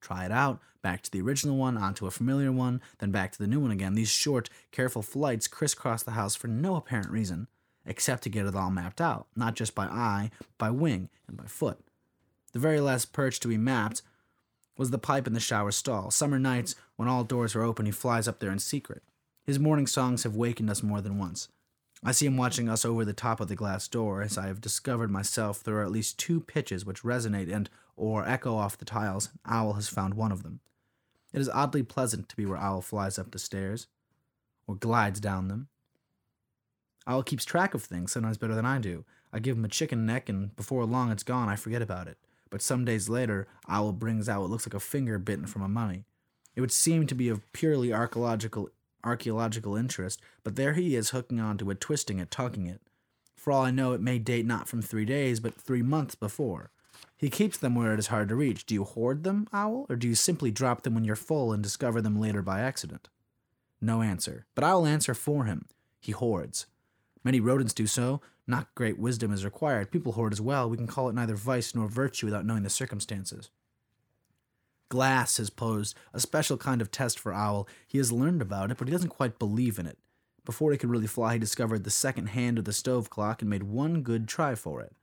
Try 0.00 0.24
it 0.24 0.32
out, 0.32 0.60
back 0.82 1.02
to 1.02 1.10
the 1.10 1.20
original 1.20 1.56
one, 1.56 1.76
onto 1.76 2.06
a 2.06 2.10
familiar 2.10 2.52
one, 2.52 2.80
then 2.98 3.10
back 3.10 3.32
to 3.32 3.38
the 3.38 3.46
new 3.46 3.60
one 3.60 3.70
again. 3.70 3.94
These 3.94 4.10
short, 4.10 4.50
careful 4.70 5.02
flights 5.02 5.48
crisscrossed 5.48 6.04
the 6.04 6.12
house 6.12 6.34
for 6.34 6.48
no 6.48 6.76
apparent 6.76 7.10
reason 7.10 7.48
except 7.86 8.22
to 8.22 8.28
get 8.28 8.46
it 8.46 8.54
all 8.54 8.70
mapped 8.70 9.00
out, 9.00 9.26
not 9.36 9.54
just 9.54 9.74
by 9.74 9.84
eye, 9.84 10.30
by 10.58 10.70
wing, 10.70 11.08
and 11.28 11.36
by 11.36 11.44
foot. 11.44 11.78
The 12.52 12.58
very 12.58 12.80
last 12.80 13.12
perch 13.12 13.40
to 13.40 13.48
be 13.48 13.58
mapped 13.58 14.02
was 14.76 14.90
the 14.90 14.98
pipe 14.98 15.26
in 15.26 15.32
the 15.32 15.40
shower 15.40 15.70
stall. 15.70 16.10
Summer 16.10 16.38
nights, 16.38 16.74
when 16.96 17.08
all 17.08 17.24
doors 17.24 17.54
are 17.54 17.62
open, 17.62 17.86
he 17.86 17.92
flies 17.92 18.26
up 18.26 18.40
there 18.40 18.50
in 18.50 18.58
secret. 18.58 19.02
His 19.44 19.58
morning 19.58 19.86
songs 19.86 20.22
have 20.22 20.36
wakened 20.36 20.70
us 20.70 20.82
more 20.82 21.00
than 21.00 21.18
once. 21.18 21.48
I 22.02 22.12
see 22.12 22.26
him 22.26 22.36
watching 22.36 22.68
us 22.68 22.84
over 22.84 23.04
the 23.04 23.12
top 23.12 23.40
of 23.40 23.48
the 23.48 23.56
glass 23.56 23.88
door, 23.88 24.20
as 24.22 24.36
I 24.36 24.46
have 24.46 24.60
discovered 24.60 25.10
myself 25.10 25.62
there 25.62 25.76
are 25.76 25.84
at 25.84 25.90
least 25.90 26.18
two 26.18 26.40
pitches 26.40 26.84
which 26.84 27.02
resonate 27.02 27.52
and 27.52 27.70
or 27.96 28.28
echo 28.28 28.56
off 28.56 28.76
the 28.76 28.84
tiles. 28.84 29.30
Owl 29.46 29.74
has 29.74 29.88
found 29.88 30.14
one 30.14 30.32
of 30.32 30.42
them. 30.42 30.60
It 31.32 31.40
is 31.40 31.48
oddly 31.48 31.82
pleasant 31.82 32.28
to 32.28 32.36
be 32.36 32.46
where 32.46 32.58
Owl 32.58 32.82
flies 32.82 33.18
up 33.18 33.30
the 33.30 33.38
stairs, 33.38 33.86
or 34.66 34.74
glides 34.74 35.18
down 35.18 35.48
them. 35.48 35.68
Owl 37.06 37.22
keeps 37.22 37.44
track 37.44 37.74
of 37.74 37.82
things 37.82 38.12
sometimes 38.12 38.38
better 38.38 38.54
than 38.54 38.66
I 38.66 38.78
do. 38.78 39.04
I 39.32 39.38
give 39.38 39.56
him 39.56 39.64
a 39.64 39.68
chicken 39.68 40.06
neck, 40.06 40.28
and 40.28 40.54
before 40.56 40.84
long 40.84 41.10
it's 41.10 41.22
gone. 41.22 41.48
I 41.48 41.56
forget 41.56 41.82
about 41.82 42.08
it. 42.08 42.18
But 42.50 42.62
some 42.62 42.84
days 42.84 43.08
later, 43.08 43.48
Owl 43.68 43.92
brings 43.92 44.28
out 44.28 44.40
what 44.40 44.50
looks 44.50 44.66
like 44.66 44.74
a 44.74 44.80
finger 44.80 45.18
bitten 45.18 45.46
from 45.46 45.62
a 45.62 45.68
mummy. 45.68 46.04
It 46.54 46.60
would 46.60 46.72
seem 46.72 47.06
to 47.06 47.14
be 47.14 47.28
of 47.28 47.52
purely 47.52 47.92
archaeological 47.92 48.70
archaeological 49.02 49.76
interest, 49.76 50.22
but 50.42 50.56
there 50.56 50.72
he 50.72 50.96
is 50.96 51.10
hooking 51.10 51.38
onto 51.38 51.70
it, 51.70 51.80
twisting 51.80 52.20
it, 52.20 52.30
tugging 52.30 52.66
it. 52.66 52.80
For 53.36 53.52
all 53.52 53.62
I 53.62 53.70
know, 53.70 53.92
it 53.92 54.00
may 54.00 54.18
date 54.18 54.46
not 54.46 54.68
from 54.68 54.80
three 54.80 55.04
days, 55.04 55.40
but 55.40 55.54
three 55.54 55.82
months 55.82 56.14
before. 56.14 56.70
He 57.16 57.28
keeps 57.28 57.58
them 57.58 57.74
where 57.74 57.92
it 57.92 57.98
is 57.98 58.06
hard 58.06 58.28
to 58.30 58.34
reach. 58.34 58.64
Do 58.64 58.74
you 58.74 58.84
hoard 58.84 59.24
them, 59.24 59.46
Owl, 59.52 59.86
or 59.90 59.96
do 59.96 60.08
you 60.08 60.14
simply 60.14 60.50
drop 60.50 60.82
them 60.82 60.94
when 60.94 61.04
you're 61.04 61.16
full 61.16 61.52
and 61.52 61.62
discover 61.62 62.00
them 62.00 62.18
later 62.18 62.40
by 62.40 62.60
accident? 62.60 63.08
No 63.80 64.00
answer. 64.00 64.46
But 64.54 64.64
I 64.64 64.74
will 64.74 64.86
answer 64.86 65.12
for 65.12 65.44
him. 65.44 65.66
He 66.00 66.12
hoards. 66.12 66.66
Many 67.24 67.40
rodents 67.40 67.72
do 67.72 67.86
so. 67.86 68.20
Not 68.46 68.74
great 68.74 68.98
wisdom 68.98 69.32
is 69.32 69.44
required. 69.44 69.90
People 69.90 70.12
hoard 70.12 70.32
as 70.32 70.40
well. 70.40 70.68
We 70.68 70.76
can 70.76 70.86
call 70.86 71.08
it 71.08 71.14
neither 71.14 71.34
vice 71.34 71.74
nor 71.74 71.88
virtue 71.88 72.26
without 72.26 72.44
knowing 72.44 72.62
the 72.62 72.70
circumstances. 72.70 73.50
Glass 74.90 75.38
has 75.38 75.48
posed 75.48 75.96
a 76.12 76.20
special 76.20 76.58
kind 76.58 76.82
of 76.82 76.90
test 76.90 77.18
for 77.18 77.32
Owl. 77.32 77.66
He 77.86 77.98
has 77.98 78.12
learned 78.12 78.42
about 78.42 78.70
it, 78.70 78.76
but 78.76 78.86
he 78.86 78.92
doesn't 78.92 79.08
quite 79.08 79.38
believe 79.38 79.78
in 79.78 79.86
it. 79.86 79.98
Before 80.44 80.70
he 80.70 80.78
could 80.78 80.90
really 80.90 81.06
fly, 81.06 81.32
he 81.32 81.38
discovered 81.38 81.84
the 81.84 81.90
second 81.90 82.28
hand 82.28 82.58
of 82.58 82.66
the 82.66 82.72
stove 82.72 83.08
clock 83.08 83.40
and 83.40 83.50
made 83.50 83.62
one 83.62 84.02
good 84.02 84.28
try 84.28 84.54
for 84.54 84.82
it. 84.82 84.94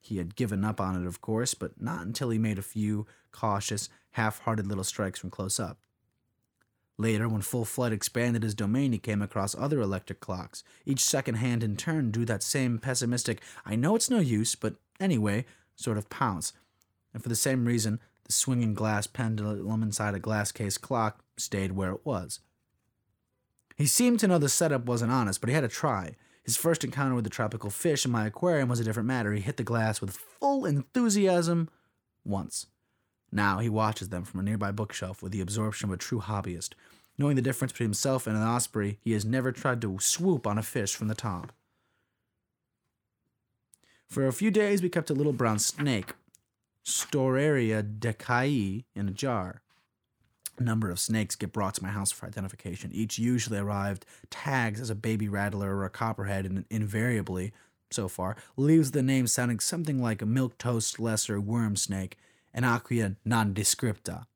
He 0.00 0.18
had 0.18 0.34
given 0.34 0.64
up 0.64 0.80
on 0.80 1.00
it, 1.00 1.06
of 1.06 1.20
course, 1.20 1.54
but 1.54 1.80
not 1.80 2.04
until 2.04 2.30
he 2.30 2.38
made 2.38 2.58
a 2.58 2.62
few 2.62 3.06
cautious, 3.30 3.88
half 4.12 4.40
hearted 4.40 4.66
little 4.66 4.82
strikes 4.82 5.20
from 5.20 5.30
close 5.30 5.60
up. 5.60 5.78
Later, 6.98 7.28
when 7.28 7.40
Full 7.40 7.64
Flight 7.64 7.92
expanded 7.92 8.42
his 8.42 8.54
domain, 8.54 8.92
he 8.92 8.98
came 8.98 9.22
across 9.22 9.54
other 9.54 9.80
electric 9.80 10.20
clocks. 10.20 10.62
Each 10.84 11.00
second 11.00 11.36
hand 11.36 11.62
in 11.62 11.76
turn 11.76 12.10
drew 12.10 12.24
that 12.26 12.42
same 12.42 12.78
pessimistic, 12.78 13.40
I 13.64 13.76
know 13.76 13.96
it's 13.96 14.10
no 14.10 14.20
use, 14.20 14.54
but 14.54 14.74
anyway, 15.00 15.46
sort 15.74 15.98
of 15.98 16.10
pounce. 16.10 16.52
And 17.14 17.22
for 17.22 17.28
the 17.28 17.36
same 17.36 17.64
reason, 17.64 17.98
the 18.24 18.32
swinging 18.32 18.74
glass 18.74 19.06
pendulum 19.06 19.82
inside 19.82 20.14
a 20.14 20.20
glass 20.20 20.52
case 20.52 20.78
clock 20.78 21.24
stayed 21.36 21.72
where 21.72 21.92
it 21.92 22.04
was. 22.04 22.40
He 23.76 23.86
seemed 23.86 24.20
to 24.20 24.28
know 24.28 24.38
the 24.38 24.48
setup 24.48 24.84
wasn't 24.84 25.12
honest, 25.12 25.40
but 25.40 25.48
he 25.48 25.54
had 25.54 25.62
to 25.62 25.68
try. 25.68 26.14
His 26.44 26.56
first 26.56 26.84
encounter 26.84 27.14
with 27.14 27.24
the 27.24 27.30
tropical 27.30 27.70
fish 27.70 28.04
in 28.04 28.10
my 28.10 28.26
aquarium 28.26 28.68
was 28.68 28.80
a 28.80 28.84
different 28.84 29.06
matter. 29.06 29.32
He 29.32 29.40
hit 29.40 29.56
the 29.56 29.62
glass 29.62 30.00
with 30.00 30.16
full 30.16 30.66
enthusiasm 30.66 31.68
once. 32.24 32.66
Now 33.32 33.58
he 33.58 33.70
watches 33.70 34.10
them 34.10 34.24
from 34.24 34.40
a 34.40 34.42
nearby 34.42 34.70
bookshelf 34.70 35.22
with 35.22 35.32
the 35.32 35.40
absorption 35.40 35.88
of 35.88 35.94
a 35.94 35.96
true 35.96 36.20
hobbyist. 36.20 36.74
Knowing 37.16 37.36
the 37.36 37.42
difference 37.42 37.72
between 37.72 37.88
himself 37.88 38.26
and 38.26 38.36
an 38.36 38.42
osprey, 38.42 38.98
he 39.00 39.12
has 39.12 39.24
never 39.24 39.50
tried 39.50 39.80
to 39.80 39.98
swoop 39.98 40.46
on 40.46 40.58
a 40.58 40.62
fish 40.62 40.94
from 40.94 41.08
the 41.08 41.14
top. 41.14 41.52
For 44.08 44.26
a 44.26 44.32
few 44.32 44.50
days, 44.50 44.82
we 44.82 44.90
kept 44.90 45.08
a 45.08 45.14
little 45.14 45.32
brown 45.32 45.58
snake, 45.58 46.12
Storeria 46.84 47.82
dekayi, 47.82 48.84
in 48.94 49.08
a 49.08 49.12
jar. 49.12 49.62
A 50.58 50.62
number 50.62 50.90
of 50.90 51.00
snakes 51.00 51.34
get 51.34 51.52
brought 51.52 51.74
to 51.74 51.82
my 51.82 51.88
house 51.88 52.12
for 52.12 52.26
identification. 52.26 52.90
Each 52.92 53.18
usually 53.18 53.58
arrived 53.58 54.04
tagged 54.28 54.78
as 54.78 54.90
a 54.90 54.94
baby 54.94 55.28
rattler 55.28 55.74
or 55.74 55.84
a 55.84 55.90
copperhead, 55.90 56.44
and 56.44 56.66
invariably, 56.68 57.52
so 57.90 58.06
far, 58.06 58.36
leaves 58.56 58.90
the 58.90 59.02
name 59.02 59.26
sounding 59.26 59.60
something 59.60 60.02
like 60.02 60.20
a 60.20 60.26
milk 60.26 60.58
toast 60.58 61.00
lesser 61.00 61.40
worm 61.40 61.76
snake, 61.76 62.18
an 62.54 62.64
aquia 62.64 63.16
nondescripta. 63.26 64.26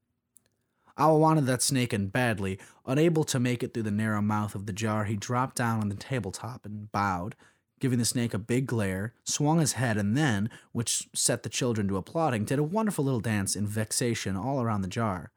Owl 0.98 1.20
wanted 1.20 1.46
that 1.46 1.62
snake 1.62 1.92
and 1.92 2.10
badly. 2.10 2.58
Unable 2.86 3.24
to 3.24 3.38
make 3.38 3.62
it 3.62 3.74
through 3.74 3.82
the 3.82 3.90
narrow 3.90 4.22
mouth 4.22 4.54
of 4.54 4.66
the 4.66 4.72
jar, 4.72 5.04
he 5.04 5.16
dropped 5.16 5.56
down 5.56 5.80
on 5.80 5.90
the 5.90 5.94
tabletop 5.94 6.64
and 6.64 6.90
bowed, 6.90 7.34
giving 7.80 7.98
the 7.98 8.04
snake 8.06 8.32
a 8.32 8.38
big 8.38 8.66
glare, 8.66 9.12
swung 9.22 9.58
his 9.58 9.74
head, 9.74 9.98
and 9.98 10.16
then, 10.16 10.48
which 10.72 11.08
set 11.14 11.42
the 11.42 11.50
children 11.50 11.86
to 11.88 11.98
applauding, 11.98 12.46
did 12.46 12.58
a 12.58 12.62
wonderful 12.62 13.04
little 13.04 13.20
dance 13.20 13.54
in 13.54 13.66
vexation 13.66 14.36
all 14.36 14.62
around 14.62 14.80
the 14.80 14.88
jar. 14.88 15.30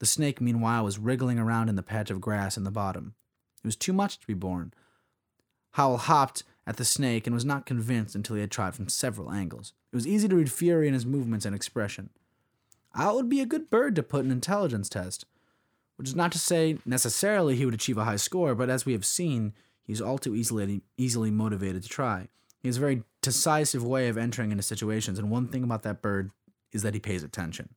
The 0.00 0.06
snake, 0.06 0.40
meanwhile, 0.40 0.84
was 0.84 0.98
wriggling 0.98 1.38
around 1.38 1.70
in 1.70 1.76
the 1.76 1.82
patch 1.82 2.10
of 2.10 2.20
grass 2.20 2.58
in 2.58 2.64
the 2.64 2.70
bottom. 2.70 3.14
It 3.64 3.66
was 3.66 3.76
too 3.76 3.92
much 3.92 4.18
to 4.18 4.26
be 4.26 4.34
borne. 4.34 4.74
Owl 5.78 5.96
hopped 5.96 6.42
at 6.66 6.76
the 6.76 6.84
snake 6.84 7.26
and 7.26 7.34
was 7.34 7.44
not 7.44 7.66
convinced 7.66 8.14
until 8.14 8.36
he 8.36 8.40
had 8.40 8.50
tried 8.50 8.74
from 8.74 8.88
several 8.88 9.32
angles. 9.32 9.72
It 9.92 9.96
was 9.96 10.06
easy 10.06 10.28
to 10.28 10.36
read 10.36 10.52
fury 10.52 10.86
in 10.86 10.94
his 10.94 11.06
movements 11.06 11.44
and 11.44 11.54
expression. 11.54 12.10
Owl 12.94 13.16
would 13.16 13.28
be 13.28 13.40
a 13.40 13.46
good 13.46 13.70
bird 13.70 13.94
to 13.96 14.02
put 14.02 14.24
an 14.24 14.30
intelligence 14.30 14.88
test, 14.88 15.24
which 15.96 16.08
is 16.08 16.16
not 16.16 16.32
to 16.32 16.38
say 16.38 16.78
necessarily 16.84 17.56
he 17.56 17.64
would 17.64 17.74
achieve 17.74 17.98
a 17.98 18.04
high 18.04 18.16
score, 18.16 18.54
but 18.54 18.70
as 18.70 18.86
we 18.86 18.92
have 18.92 19.04
seen, 19.04 19.52
he's 19.82 20.00
all 20.00 20.18
too 20.18 20.34
easily 20.34 20.82
easily 20.96 21.30
motivated 21.30 21.82
to 21.82 21.88
try. 21.88 22.28
He 22.60 22.68
has 22.68 22.76
a 22.76 22.80
very 22.80 23.02
decisive 23.22 23.84
way 23.84 24.08
of 24.08 24.18
entering 24.18 24.50
into 24.50 24.62
situations, 24.62 25.18
and 25.18 25.30
one 25.30 25.48
thing 25.48 25.64
about 25.64 25.82
that 25.82 26.02
bird 26.02 26.30
is 26.72 26.82
that 26.82 26.94
he 26.94 27.00
pays 27.00 27.22
attention. 27.22 27.70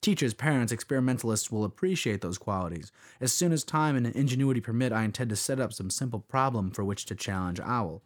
Teachers, 0.00 0.34
parents, 0.34 0.72
experimentalists 0.72 1.50
will 1.50 1.64
appreciate 1.64 2.20
those 2.20 2.36
qualities. 2.36 2.92
As 3.20 3.32
soon 3.32 3.52
as 3.52 3.64
time 3.64 3.96
and 3.96 4.06
ingenuity 4.06 4.60
permit, 4.60 4.92
I 4.92 5.02
intend 5.02 5.30
to 5.30 5.36
set 5.36 5.60
up 5.60 5.72
some 5.72 5.88
simple 5.88 6.20
problem 6.20 6.70
for 6.70 6.84
which 6.84 7.06
to 7.06 7.14
challenge 7.14 7.58
Owl. 7.60 8.02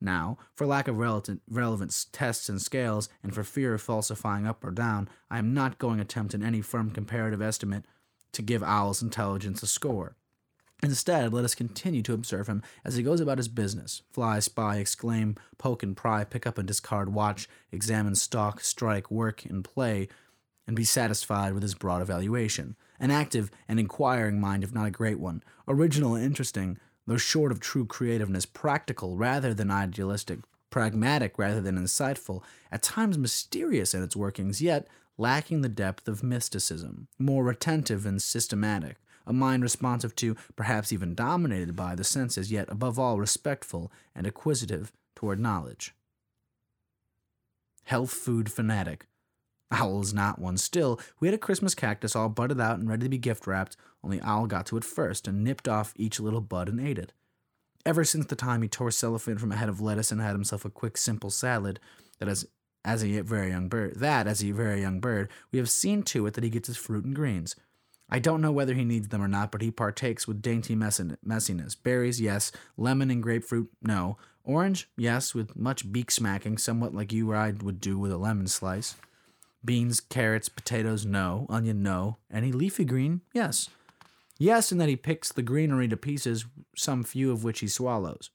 Now, 0.00 0.38
for 0.54 0.66
lack 0.66 0.88
of 0.88 0.96
relevant, 0.96 1.42
relevant 1.48 2.06
tests 2.12 2.48
and 2.48 2.60
scales, 2.60 3.08
and 3.22 3.34
for 3.34 3.44
fear 3.44 3.74
of 3.74 3.82
falsifying 3.82 4.46
up 4.46 4.64
or 4.64 4.70
down, 4.70 5.08
I 5.30 5.38
am 5.38 5.52
not 5.52 5.78
going 5.78 5.96
to 5.96 6.02
attempt 6.02 6.34
in 6.34 6.42
any 6.42 6.62
firm 6.62 6.90
comparative 6.90 7.42
estimate 7.42 7.84
to 8.32 8.42
give 8.42 8.62
Owl's 8.62 9.02
intelligence 9.02 9.62
a 9.62 9.66
score. 9.66 10.16
Instead, 10.82 11.34
let 11.34 11.44
us 11.44 11.54
continue 11.54 12.02
to 12.02 12.14
observe 12.14 12.46
him 12.46 12.62
as 12.84 12.94
he 12.94 13.02
goes 13.02 13.20
about 13.20 13.36
his 13.36 13.48
business 13.48 14.02
fly, 14.12 14.38
spy, 14.38 14.76
exclaim, 14.76 15.36
poke 15.58 15.82
and 15.82 15.96
pry, 15.96 16.24
pick 16.24 16.46
up 16.46 16.56
and 16.56 16.66
discard, 16.66 17.12
watch, 17.12 17.48
examine, 17.70 18.14
stalk, 18.14 18.60
strike, 18.60 19.10
work, 19.10 19.44
and 19.44 19.62
play, 19.62 20.08
and 20.66 20.74
be 20.74 20.84
satisfied 20.84 21.52
with 21.52 21.62
his 21.62 21.74
broad 21.74 22.00
evaluation. 22.00 22.76
An 22.98 23.10
active 23.10 23.50
and 23.68 23.78
inquiring 23.78 24.40
mind, 24.40 24.64
if 24.64 24.72
not 24.72 24.86
a 24.86 24.90
great 24.90 25.18
one, 25.18 25.42
original 25.68 26.14
and 26.14 26.24
interesting, 26.24 26.78
though 27.10 27.16
short 27.16 27.50
of 27.50 27.58
true 27.58 27.84
creativeness, 27.84 28.46
practical 28.46 29.16
rather 29.16 29.52
than 29.52 29.68
idealistic, 29.68 30.38
pragmatic 30.70 31.36
rather 31.40 31.60
than 31.60 31.76
insightful, 31.76 32.40
at 32.70 32.84
times 32.84 33.18
mysterious 33.18 33.92
in 33.92 34.00
its 34.00 34.14
workings, 34.14 34.62
yet 34.62 34.86
lacking 35.18 35.60
the 35.60 35.68
depth 35.68 36.06
of 36.06 36.22
mysticism, 36.22 37.08
more 37.18 37.42
retentive 37.42 38.06
and 38.06 38.22
systematic, 38.22 38.96
a 39.26 39.32
mind 39.32 39.64
responsive 39.64 40.14
to, 40.14 40.36
perhaps 40.54 40.92
even 40.92 41.16
dominated 41.16 41.74
by, 41.74 41.96
the 41.96 42.04
senses, 42.04 42.52
yet 42.52 42.70
above 42.70 42.96
all 42.96 43.18
respectful 43.18 43.90
and 44.14 44.24
acquisitive 44.24 44.92
toward 45.16 45.40
knowledge. 45.40 45.92
Health 47.82 48.12
food 48.12 48.52
fanatic. 48.52 49.08
Owl 49.70 50.00
is 50.00 50.12
not 50.12 50.38
one. 50.38 50.56
Still, 50.56 51.00
we 51.20 51.28
had 51.28 51.34
a 51.34 51.38
Christmas 51.38 51.74
cactus 51.74 52.16
all 52.16 52.28
budded 52.28 52.60
out 52.60 52.78
and 52.78 52.88
ready 52.88 53.04
to 53.04 53.08
be 53.08 53.18
gift 53.18 53.46
wrapped, 53.46 53.76
only 54.02 54.20
Owl 54.20 54.46
got 54.46 54.66
to 54.66 54.76
it 54.76 54.84
first 54.84 55.28
and 55.28 55.44
nipped 55.44 55.68
off 55.68 55.92
each 55.96 56.18
little 56.18 56.40
bud 56.40 56.68
and 56.68 56.80
ate 56.80 56.98
it. 56.98 57.12
Ever 57.86 58.04
since 58.04 58.26
the 58.26 58.36
time 58.36 58.62
he 58.62 58.68
tore 58.68 58.90
cellophane 58.90 59.38
from 59.38 59.52
a 59.52 59.56
head 59.56 59.68
of 59.68 59.80
lettuce 59.80 60.12
and 60.12 60.20
had 60.20 60.32
himself 60.32 60.64
a 60.64 60.70
quick, 60.70 60.96
simple 60.96 61.30
salad, 61.30 61.80
that 62.18 62.28
as 62.28 62.46
as 62.84 63.04
a 63.04 63.20
very 63.20 63.50
young 63.50 63.68
bird, 63.68 63.96
that 63.96 64.26
as 64.26 64.42
a 64.42 64.52
very 64.52 64.80
young 64.80 65.00
bird, 65.00 65.30
we 65.52 65.58
have 65.58 65.68
seen 65.68 66.02
to 66.02 66.26
it 66.26 66.34
that 66.34 66.44
he 66.44 66.50
gets 66.50 66.66
his 66.66 66.78
fruit 66.78 67.04
and 67.04 67.14
greens. 67.14 67.54
I 68.08 68.18
don't 68.18 68.40
know 68.40 68.50
whether 68.50 68.74
he 68.74 68.84
needs 68.84 69.08
them 69.08 69.22
or 69.22 69.28
not, 69.28 69.52
but 69.52 69.62
he 69.62 69.70
partakes 69.70 70.26
with 70.26 70.42
dainty 70.42 70.74
messiness. 70.74 71.76
Berries, 71.82 72.20
yes. 72.20 72.50
Lemon 72.76 73.10
and 73.10 73.22
grapefruit, 73.22 73.70
no. 73.82 74.16
Orange, 74.44 74.88
yes, 74.96 75.34
with 75.34 75.54
much 75.54 75.92
beak 75.92 76.10
smacking, 76.10 76.58
somewhat 76.58 76.94
like 76.94 77.12
you 77.12 77.30
or 77.30 77.36
I 77.36 77.52
would 77.52 77.80
do 77.80 77.98
with 77.98 78.10
a 78.10 78.16
lemon 78.16 78.46
slice. 78.46 78.96
Beans, 79.64 80.00
carrots, 80.00 80.48
potatoes, 80.48 81.04
no. 81.04 81.46
Onion, 81.48 81.82
no. 81.82 82.16
Any 82.32 82.52
leafy 82.52 82.84
green, 82.84 83.20
yes. 83.34 83.68
Yes, 84.38 84.72
in 84.72 84.78
that 84.78 84.88
he 84.88 84.96
picks 84.96 85.30
the 85.30 85.42
greenery 85.42 85.86
to 85.88 85.96
pieces, 85.96 86.46
some 86.74 87.04
few 87.04 87.30
of 87.30 87.44
which 87.44 87.60
he 87.60 87.68
swallows. 87.68 88.30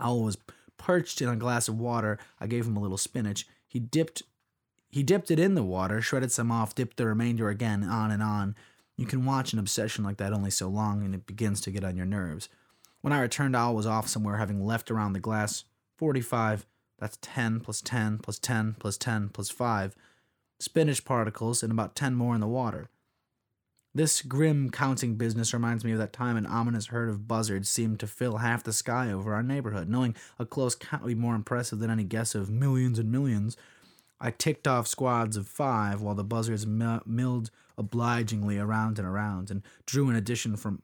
Owl 0.00 0.24
was 0.24 0.38
perched 0.78 1.22
in 1.22 1.28
a 1.28 1.36
glass 1.36 1.68
of 1.68 1.78
water. 1.78 2.18
I 2.40 2.48
gave 2.48 2.66
him 2.66 2.76
a 2.76 2.80
little 2.80 2.98
spinach. 2.98 3.46
He 3.68 3.78
dipped 3.78 4.22
he 4.92 5.02
dipped 5.02 5.30
it 5.30 5.38
in 5.38 5.54
the 5.54 5.62
water, 5.62 6.02
shredded 6.02 6.32
some 6.32 6.52
off, 6.52 6.74
dipped 6.74 6.98
the 6.98 7.06
remainder 7.06 7.48
again, 7.48 7.82
on 7.82 8.10
and 8.10 8.22
on. 8.22 8.54
You 8.98 9.06
can 9.06 9.24
watch 9.24 9.54
an 9.54 9.58
obsession 9.58 10.04
like 10.04 10.18
that 10.18 10.34
only 10.34 10.50
so 10.50 10.68
long, 10.68 11.02
and 11.02 11.14
it 11.14 11.26
begins 11.26 11.62
to 11.62 11.70
get 11.70 11.82
on 11.82 11.96
your 11.96 12.04
nerves. 12.04 12.50
When 13.00 13.12
I 13.14 13.22
returned, 13.22 13.56
Owl 13.56 13.74
was 13.74 13.86
off 13.86 14.06
somewhere, 14.06 14.36
having 14.36 14.66
left 14.66 14.90
around 14.90 15.14
the 15.14 15.18
glass 15.18 15.64
45. 15.96 16.66
That's 16.98 17.18
10 17.22 17.60
plus 17.60 17.80
10 17.80 18.18
plus 18.18 18.38
10 18.38 18.76
plus 18.78 18.98
10 18.98 19.30
plus 19.30 19.48
5 19.48 19.96
spinach 20.62 21.04
particles 21.04 21.62
and 21.62 21.72
about 21.72 21.96
10 21.96 22.14
more 22.14 22.34
in 22.34 22.40
the 22.40 22.46
water. 22.46 22.88
This 23.94 24.22
grim 24.22 24.70
counting 24.70 25.16
business 25.16 25.52
reminds 25.52 25.84
me 25.84 25.92
of 25.92 25.98
that 25.98 26.12
time 26.14 26.36
an 26.36 26.46
ominous 26.46 26.86
herd 26.86 27.10
of 27.10 27.28
buzzards 27.28 27.68
seemed 27.68 28.00
to 28.00 28.06
fill 28.06 28.38
half 28.38 28.62
the 28.62 28.72
sky 28.72 29.12
over 29.12 29.34
our 29.34 29.42
neighborhood. 29.42 29.88
Knowing 29.88 30.14
a 30.38 30.46
close 30.46 30.74
count 30.74 31.02
would 31.02 31.08
be 31.10 31.14
more 31.14 31.34
impressive 31.34 31.78
than 31.78 31.90
any 31.90 32.04
guess 32.04 32.34
of 32.34 32.48
millions 32.48 32.98
and 32.98 33.12
millions, 33.12 33.56
I 34.18 34.30
ticked 34.30 34.66
off 34.68 34.86
squads 34.86 35.36
of 35.36 35.46
five 35.46 36.00
while 36.00 36.14
the 36.14 36.24
buzzards 36.24 36.66
milled 36.66 37.50
obligingly 37.76 38.56
around 38.56 38.98
and 38.98 39.06
around 39.06 39.50
and 39.50 39.62
drew 39.84 40.08
in 40.08 40.16
addition 40.16 40.56
from 40.56 40.82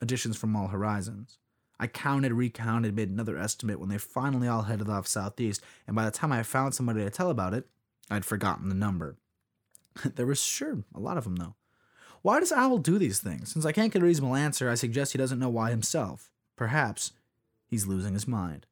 additions 0.00 0.36
from 0.36 0.54
all 0.54 0.68
horizons. 0.68 1.38
I 1.80 1.86
counted, 1.88 2.32
recounted, 2.32 2.94
made 2.94 3.10
another 3.10 3.36
estimate 3.36 3.80
when 3.80 3.88
they 3.88 3.98
finally 3.98 4.46
all 4.46 4.62
headed 4.62 4.88
off 4.88 5.08
southeast, 5.08 5.60
and 5.86 5.96
by 5.96 6.04
the 6.04 6.10
time 6.10 6.30
I 6.30 6.42
found 6.44 6.74
somebody 6.74 7.02
to 7.02 7.10
tell 7.10 7.30
about 7.30 7.54
it, 7.54 7.66
I'd 8.10 8.24
forgotten 8.24 8.68
the 8.68 8.74
number. 8.74 9.16
there 10.04 10.26
was 10.26 10.42
sure 10.42 10.84
a 10.94 11.00
lot 11.00 11.16
of 11.16 11.24
them 11.24 11.36
though. 11.36 11.54
Why 12.22 12.40
does 12.40 12.52
Owl 12.52 12.78
do 12.78 12.98
these 12.98 13.18
things? 13.18 13.52
Since 13.52 13.66
I 13.66 13.72
can't 13.72 13.92
get 13.92 14.00
a 14.00 14.04
reasonable 14.04 14.34
answer, 14.34 14.70
I 14.70 14.76
suggest 14.76 15.12
he 15.12 15.18
doesn't 15.18 15.38
know 15.38 15.50
why 15.50 15.70
himself. 15.70 16.30
Perhaps 16.56 17.12
he's 17.66 17.86
losing 17.86 18.14
his 18.14 18.26
mind. 18.26 18.66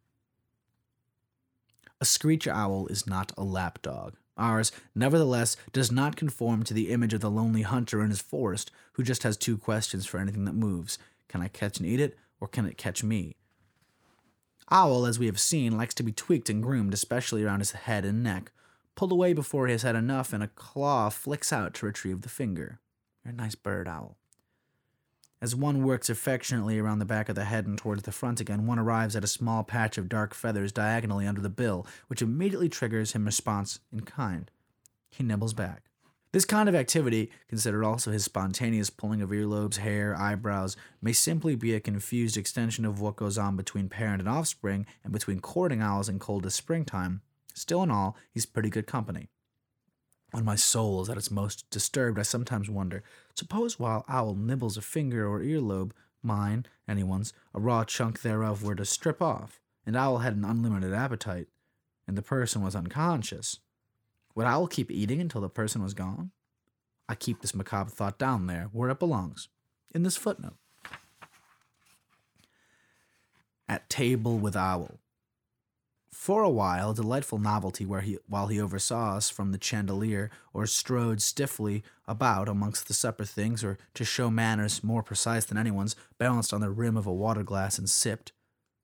A 2.00 2.04
screech 2.04 2.48
owl 2.48 2.86
is 2.88 3.06
not 3.06 3.30
a 3.36 3.44
lapdog. 3.44 4.14
Ours, 4.36 4.72
nevertheless, 4.94 5.56
does 5.72 5.92
not 5.92 6.16
conform 6.16 6.62
to 6.64 6.74
the 6.74 6.90
image 6.90 7.12
of 7.12 7.20
the 7.20 7.30
lonely 7.30 7.62
hunter 7.62 8.02
in 8.02 8.10
his 8.10 8.22
forest 8.22 8.70
who 8.94 9.02
just 9.02 9.22
has 9.22 9.36
two 9.36 9.58
questions 9.58 10.06
for 10.06 10.18
anything 10.18 10.44
that 10.46 10.54
moves 10.54 10.98
Can 11.28 11.42
I 11.42 11.48
catch 11.48 11.78
and 11.78 11.86
eat 11.86 12.00
it, 12.00 12.16
or 12.40 12.48
can 12.48 12.66
it 12.66 12.76
catch 12.76 13.04
me? 13.04 13.36
Owl, 14.70 15.06
as 15.06 15.18
we 15.18 15.26
have 15.26 15.38
seen, 15.38 15.76
likes 15.76 15.94
to 15.94 16.02
be 16.02 16.12
tweaked 16.12 16.48
and 16.48 16.62
groomed, 16.62 16.94
especially 16.94 17.44
around 17.44 17.60
his 17.60 17.72
head 17.72 18.04
and 18.04 18.22
neck, 18.22 18.50
pulled 18.94 19.12
away 19.12 19.32
before 19.32 19.66
he 19.66 19.72
has 19.72 19.82
had 19.82 19.96
enough, 19.96 20.32
and 20.32 20.42
a 20.42 20.48
claw 20.48 21.08
flicks 21.08 21.52
out 21.52 21.74
to 21.74 21.86
retrieve 21.86 22.22
the 22.22 22.28
finger. 22.28 22.80
You're 23.24 23.32
a 23.32 23.36
nice 23.36 23.54
bird, 23.54 23.88
Owl. 23.88 24.16
As 25.40 25.56
one 25.56 25.82
works 25.82 26.08
affectionately 26.08 26.78
around 26.78 27.00
the 27.00 27.04
back 27.04 27.28
of 27.28 27.34
the 27.34 27.44
head 27.44 27.66
and 27.66 27.76
towards 27.76 28.04
the 28.04 28.12
front 28.12 28.40
again, 28.40 28.64
one 28.64 28.78
arrives 28.78 29.16
at 29.16 29.24
a 29.24 29.28
small 29.28 29.64
patch 29.64 29.98
of 29.98 30.08
dark 30.08 30.34
feathers 30.34 30.70
diagonally 30.70 31.26
under 31.26 31.40
the 31.40 31.48
bill, 31.48 31.84
which 32.06 32.22
immediately 32.22 32.68
triggers 32.68 33.12
him 33.12 33.24
response 33.24 33.80
in 33.92 34.02
kind. 34.02 34.52
He 35.10 35.24
nibbles 35.24 35.52
back. 35.52 35.90
This 36.30 36.44
kind 36.44 36.68
of 36.68 36.74
activity, 36.74 37.30
considered 37.48 37.84
also 37.84 38.12
his 38.12 38.24
spontaneous 38.24 38.88
pulling 38.88 39.20
of 39.20 39.30
earlobes, 39.30 39.78
hair, 39.78 40.16
eyebrows, 40.16 40.76
may 41.02 41.12
simply 41.12 41.56
be 41.56 41.74
a 41.74 41.80
confused 41.80 42.36
extension 42.36 42.84
of 42.84 43.00
what 43.00 43.16
goes 43.16 43.36
on 43.36 43.56
between 43.56 43.88
parent 43.88 44.20
and 44.20 44.28
offspring 44.28 44.86
and 45.02 45.12
between 45.12 45.40
courting 45.40 45.82
owls 45.82 46.08
in 46.08 46.20
coldest 46.20 46.56
springtime. 46.56 47.20
Still 47.54 47.82
in 47.82 47.90
all, 47.90 48.16
he's 48.30 48.46
pretty 48.46 48.70
good 48.70 48.86
company. 48.86 49.28
When 50.30 50.44
my 50.44 50.56
soul 50.56 51.02
is 51.02 51.10
at 51.10 51.18
its 51.18 51.30
most 51.30 51.68
disturbed, 51.70 52.18
I 52.18 52.22
sometimes 52.22 52.70
wonder 52.70 53.02
suppose 53.34 53.78
while 53.78 54.04
Owl 54.08 54.34
nibbles 54.34 54.76
a 54.76 54.82
finger 54.82 55.26
or 55.28 55.40
earlobe, 55.40 55.92
mine, 56.22 56.66
anyone's, 56.88 57.32
a 57.54 57.60
raw 57.60 57.84
chunk 57.84 58.22
thereof 58.22 58.62
were 58.62 58.74
to 58.74 58.84
strip 58.84 59.20
off, 59.20 59.60
and 59.84 59.96
Owl 59.96 60.18
had 60.18 60.34
an 60.36 60.44
unlimited 60.44 60.94
appetite, 60.94 61.48
and 62.06 62.16
the 62.16 62.22
person 62.22 62.62
was 62.62 62.74
unconscious, 62.74 63.58
would 64.34 64.46
Owl 64.46 64.66
keep 64.66 64.90
eating 64.90 65.20
until 65.20 65.40
the 65.40 65.48
person 65.48 65.82
was 65.82 65.94
gone? 65.94 66.30
I 67.08 67.14
keep 67.14 67.40
this 67.40 67.54
macabre 67.54 67.90
thought 67.90 68.18
down 68.18 68.46
there, 68.46 68.68
where 68.72 68.88
it 68.88 68.98
belongs, 68.98 69.48
in 69.94 70.02
this 70.02 70.16
footnote. 70.16 70.56
At 73.68 73.90
table 73.90 74.38
with 74.38 74.56
Owl. 74.56 74.98
For 76.22 76.44
a 76.44 76.48
while, 76.48 76.92
a 76.92 76.94
delightful 76.94 77.38
novelty 77.38 77.84
where 77.84 78.00
he, 78.00 78.16
while 78.28 78.46
he 78.46 78.60
oversaw 78.60 79.16
us 79.16 79.28
from 79.28 79.50
the 79.50 79.58
chandelier, 79.60 80.30
or 80.54 80.68
strode 80.68 81.20
stiffly 81.20 81.82
about 82.06 82.48
amongst 82.48 82.86
the 82.86 82.94
supper 82.94 83.24
things, 83.24 83.64
or 83.64 83.76
to 83.94 84.04
show 84.04 84.30
manners 84.30 84.84
more 84.84 85.02
precise 85.02 85.44
than 85.44 85.58
anyone's, 85.58 85.96
balanced 86.18 86.54
on 86.54 86.60
the 86.60 86.70
rim 86.70 86.96
of 86.96 87.08
a 87.08 87.12
water 87.12 87.42
glass 87.42 87.76
and 87.76 87.90
sipped, 87.90 88.30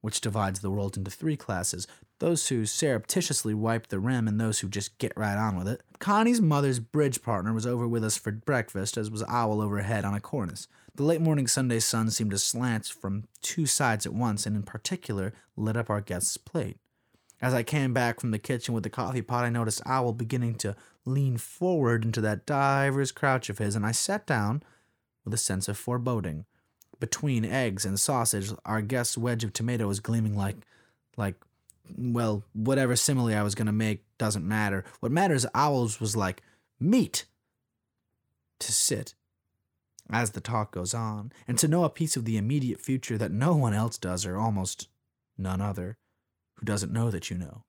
which 0.00 0.20
divides 0.20 0.58
the 0.58 0.70
world 0.72 0.96
into 0.96 1.12
three 1.12 1.36
classes 1.36 1.86
those 2.18 2.48
who 2.48 2.66
surreptitiously 2.66 3.54
wipe 3.54 3.86
the 3.86 4.00
rim 4.00 4.26
and 4.26 4.40
those 4.40 4.58
who 4.58 4.68
just 4.68 4.98
get 4.98 5.16
right 5.16 5.38
on 5.38 5.56
with 5.56 5.68
it. 5.68 5.80
Connie's 6.00 6.40
mother's 6.40 6.80
bridge 6.80 7.22
partner 7.22 7.52
was 7.52 7.68
over 7.68 7.86
with 7.86 8.02
us 8.02 8.16
for 8.16 8.32
breakfast, 8.32 8.96
as 8.96 9.12
was 9.12 9.22
Owl 9.28 9.60
overhead 9.60 10.04
on 10.04 10.12
a 10.12 10.20
cornice. 10.20 10.66
The 10.96 11.04
late 11.04 11.20
morning 11.20 11.46
Sunday 11.46 11.78
sun 11.78 12.10
seemed 12.10 12.32
to 12.32 12.38
slant 12.38 12.86
from 12.86 13.28
two 13.42 13.66
sides 13.66 14.06
at 14.06 14.12
once, 14.12 14.44
and 14.44 14.56
in 14.56 14.64
particular 14.64 15.32
lit 15.56 15.76
up 15.76 15.88
our 15.88 16.00
guest's 16.00 16.36
plate. 16.36 16.78
As 17.40 17.54
I 17.54 17.62
came 17.62 17.94
back 17.94 18.20
from 18.20 18.32
the 18.32 18.38
kitchen 18.38 18.74
with 18.74 18.82
the 18.82 18.90
coffee 18.90 19.22
pot, 19.22 19.44
I 19.44 19.50
noticed 19.50 19.82
Owl 19.86 20.12
beginning 20.12 20.56
to 20.56 20.74
lean 21.04 21.36
forward 21.36 22.04
into 22.04 22.20
that 22.20 22.46
diver's 22.46 23.12
crouch 23.12 23.48
of 23.48 23.58
his, 23.58 23.76
and 23.76 23.86
I 23.86 23.92
sat 23.92 24.26
down 24.26 24.62
with 25.24 25.32
a 25.32 25.38
sense 25.38 25.68
of 25.68 25.78
foreboding. 25.78 26.46
Between 26.98 27.44
eggs 27.44 27.84
and 27.84 27.98
sausage, 27.98 28.50
our 28.64 28.82
guest's 28.82 29.16
wedge 29.16 29.44
of 29.44 29.52
tomato 29.52 29.86
was 29.86 30.00
gleaming 30.00 30.36
like, 30.36 30.56
like, 31.16 31.36
well, 31.96 32.42
whatever 32.54 32.96
simile 32.96 33.34
I 33.34 33.42
was 33.42 33.54
going 33.54 33.66
to 33.66 33.72
make 33.72 34.04
doesn't 34.18 34.46
matter. 34.46 34.84
What 34.98 35.12
matters, 35.12 35.46
Owl's 35.54 36.00
was 36.00 36.16
like 36.16 36.42
meat 36.80 37.24
to 38.58 38.72
sit 38.72 39.14
as 40.10 40.30
the 40.30 40.40
talk 40.40 40.72
goes 40.72 40.94
on, 40.94 41.30
and 41.46 41.58
to 41.58 41.68
know 41.68 41.84
a 41.84 41.90
piece 41.90 42.16
of 42.16 42.24
the 42.24 42.38
immediate 42.38 42.80
future 42.80 43.18
that 43.18 43.30
no 43.30 43.54
one 43.54 43.74
else 43.74 43.98
does, 43.98 44.24
or 44.24 44.38
almost 44.38 44.88
none 45.36 45.60
other 45.60 45.98
who 46.58 46.64
doesn't 46.64 46.92
know 46.92 47.10
that 47.10 47.30
you 47.30 47.38
know, 47.38 47.64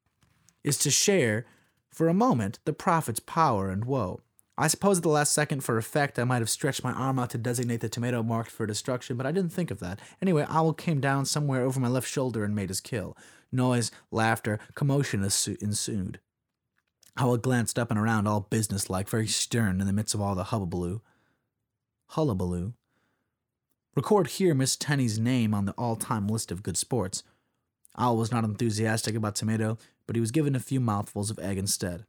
is 0.63 0.77
to 0.79 0.91
share, 0.91 1.46
for 1.89 2.08
a 2.08 2.13
moment, 2.13 2.60
the 2.65 2.74
prophet's 2.74 3.19
power 3.19 3.69
and 3.69 3.86
woe. 3.86 4.22
I 4.58 4.67
suppose 4.67 4.98
at 4.98 5.03
the 5.03 5.10
last 5.10 5.31
second, 5.31 5.63
for 5.63 5.77
effect, 5.77 6.19
I 6.19 6.25
might 6.25 6.39
have 6.39 6.50
stretched 6.50 6.84
my 6.84 6.91
arm 6.91 7.17
out 7.17 7.29
to 7.29 7.38
designate 7.38 7.79
the 7.79 7.88
tomato 7.88 8.22
marked 8.22 8.51
for 8.51 8.65
destruction, 8.65 9.15
but 9.15 9.25
I 9.25 9.31
didn't 9.31 9.53
think 9.53 9.72
of 9.72 9.79
that. 9.79 10.00
Anyway, 10.22 10.46
Owl 10.50 10.74
came 10.74 11.00
down 11.00 11.25
somewhere 11.25 11.62
over 11.62 11.79
my 11.79 11.88
left 11.88 12.10
shoulder 12.10 12.43
and 12.43 12.53
made 12.53 12.67
his 12.67 12.81
kill. 12.81 13.15
Noise, 13.53 13.89
laughter, 14.12 14.60
commotion 14.75 15.24
ensued. 15.24 16.19
Owl 17.17 17.38
glanced 17.38 17.79
up 17.79 17.89
and 17.89 18.00
around, 18.00 18.27
all 18.27 18.48
businesslike, 18.50 19.08
very 19.08 19.27
stern 19.27 19.79
in 19.79 19.88
the 19.88 19.93
midst 19.93 20.13
of 20.13 20.19
all 20.19 20.36
the 20.36 20.46
hubbubaloo. 20.46 21.00
Hullabaloo. 22.08 22.74
Record 23.96 24.27
here 24.27 24.53
Miss 24.53 24.75
Tenny's 24.75 25.19
name 25.19 25.53
on 25.53 25.65
the 25.65 25.74
all 25.74 25.96
time 25.96 26.27
list 26.27 26.51
of 26.51 26.63
good 26.63 26.77
sports. 26.77 27.24
Owl 27.98 28.17
was 28.17 28.31
not 28.31 28.43
enthusiastic 28.43 29.15
about 29.15 29.36
tomato, 29.36 29.77
but 30.08 30.15
he 30.15 30.22
was 30.22 30.31
given 30.31 30.55
a 30.55 30.60
few 30.60 30.79
mouthfuls 30.79 31.29
of 31.29 31.39
egg 31.39 31.58
instead. 31.58 32.05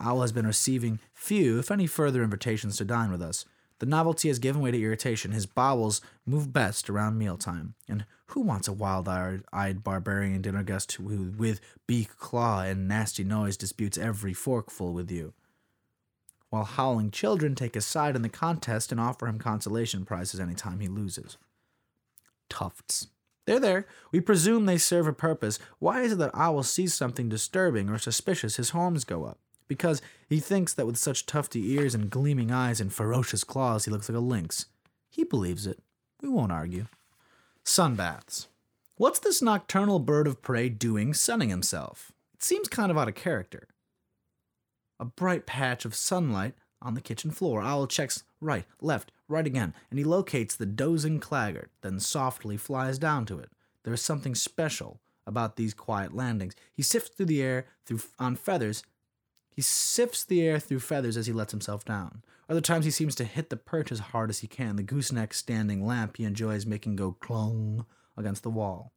Owl 0.00 0.20
has 0.20 0.32
been 0.32 0.46
receiving 0.46 0.98
few, 1.14 1.58
if 1.58 1.70
any, 1.70 1.86
further 1.86 2.22
invitations 2.22 2.76
to 2.76 2.84
dine 2.84 3.10
with 3.10 3.22
us. 3.22 3.44
The 3.78 3.86
novelty 3.86 4.28
has 4.28 4.38
given 4.38 4.62
way 4.62 4.70
to 4.70 4.80
irritation. 4.82 5.32
His 5.32 5.46
bowels 5.46 6.00
move 6.24 6.52
best 6.52 6.88
around 6.88 7.18
mealtime. 7.18 7.74
And 7.88 8.06
who 8.28 8.40
wants 8.40 8.68
a 8.68 8.72
wild 8.72 9.08
eyed 9.08 9.84
barbarian 9.84 10.40
dinner 10.40 10.62
guest 10.62 10.92
who, 10.92 11.32
with 11.36 11.60
beak, 11.86 12.16
claw, 12.16 12.62
and 12.62 12.88
nasty 12.88 13.22
noise, 13.22 13.56
disputes 13.56 13.98
every 13.98 14.32
forkful 14.32 14.92
with 14.92 15.10
you? 15.10 15.34
While 16.48 16.64
howling 16.64 17.10
children 17.10 17.54
take 17.54 17.74
his 17.74 17.84
side 17.84 18.16
in 18.16 18.22
the 18.22 18.28
contest 18.28 18.92
and 18.92 19.00
offer 19.00 19.26
him 19.26 19.38
consolation 19.38 20.06
prizes 20.06 20.40
any 20.40 20.54
time 20.54 20.80
he 20.80 20.88
loses. 20.88 21.36
Tufts. 22.48 23.08
They're 23.46 23.60
there. 23.60 23.86
We 24.12 24.20
presume 24.20 24.66
they 24.66 24.76
serve 24.76 25.06
a 25.06 25.12
purpose. 25.12 25.58
Why 25.78 26.02
is 26.02 26.12
it 26.12 26.18
that 26.18 26.34
Owl 26.34 26.64
sees 26.64 26.94
something 26.94 27.28
disturbing 27.28 27.88
or 27.88 27.98
suspicious, 27.98 28.56
his 28.56 28.70
horns 28.70 29.04
go 29.04 29.24
up? 29.24 29.38
Because 29.68 30.02
he 30.28 30.40
thinks 30.40 30.74
that 30.74 30.86
with 30.86 30.98
such 30.98 31.26
tufty 31.26 31.72
ears 31.72 31.94
and 31.94 32.10
gleaming 32.10 32.50
eyes 32.50 32.80
and 32.80 32.92
ferocious 32.92 33.44
claws, 33.44 33.84
he 33.84 33.90
looks 33.90 34.08
like 34.08 34.16
a 34.16 34.20
lynx. 34.20 34.66
He 35.08 35.24
believes 35.24 35.66
it. 35.66 35.78
We 36.20 36.28
won't 36.28 36.52
argue. 36.52 36.86
Sunbaths. 37.64 38.46
What's 38.96 39.18
this 39.18 39.42
nocturnal 39.42 39.98
bird 39.98 40.26
of 40.26 40.42
prey 40.42 40.68
doing 40.68 41.14
sunning 41.14 41.50
himself? 41.50 42.12
It 42.34 42.42
seems 42.42 42.68
kind 42.68 42.90
of 42.90 42.98
out 42.98 43.08
of 43.08 43.14
character. 43.14 43.68
A 44.98 45.04
bright 45.04 45.46
patch 45.46 45.84
of 45.84 45.94
sunlight 45.94 46.54
on 46.82 46.94
the 46.94 47.00
kitchen 47.00 47.30
floor. 47.30 47.62
Owl 47.62 47.86
checks 47.86 48.24
right, 48.40 48.64
left, 48.80 49.12
right 49.28 49.46
again, 49.46 49.74
and 49.90 49.98
he 49.98 50.04
locates 50.04 50.56
the 50.56 50.66
dozing 50.66 51.20
claggart, 51.20 51.70
then 51.82 52.00
softly 52.00 52.56
flies 52.56 52.98
down 52.98 53.24
to 53.26 53.38
it. 53.38 53.50
There 53.84 53.94
is 53.94 54.02
something 54.02 54.34
special 54.34 55.00
about 55.26 55.56
these 55.56 55.74
quiet 55.74 56.14
landings. 56.14 56.54
He 56.72 56.82
sifts 56.82 57.10
through 57.10 57.26
the 57.26 57.42
air 57.42 57.66
through 57.84 58.00
on 58.18 58.36
feathers. 58.36 58.82
He 59.50 59.62
sifts 59.62 60.24
the 60.24 60.42
air 60.42 60.58
through 60.58 60.80
feathers 60.80 61.16
as 61.16 61.26
he 61.26 61.32
lets 61.32 61.52
himself 61.52 61.84
down. 61.84 62.22
Other 62.48 62.60
times 62.60 62.84
he 62.84 62.90
seems 62.90 63.14
to 63.16 63.24
hit 63.24 63.50
the 63.50 63.56
perch 63.56 63.90
as 63.90 63.98
hard 63.98 64.30
as 64.30 64.40
he 64.40 64.46
can. 64.46 64.76
The 64.76 64.82
gooseneck 64.82 65.34
standing 65.34 65.84
lamp 65.84 66.16
he 66.16 66.24
enjoys 66.24 66.66
making 66.66 66.96
go 66.96 67.12
clong 67.12 67.86
against 68.16 68.42
the 68.42 68.50
wall. 68.50 68.92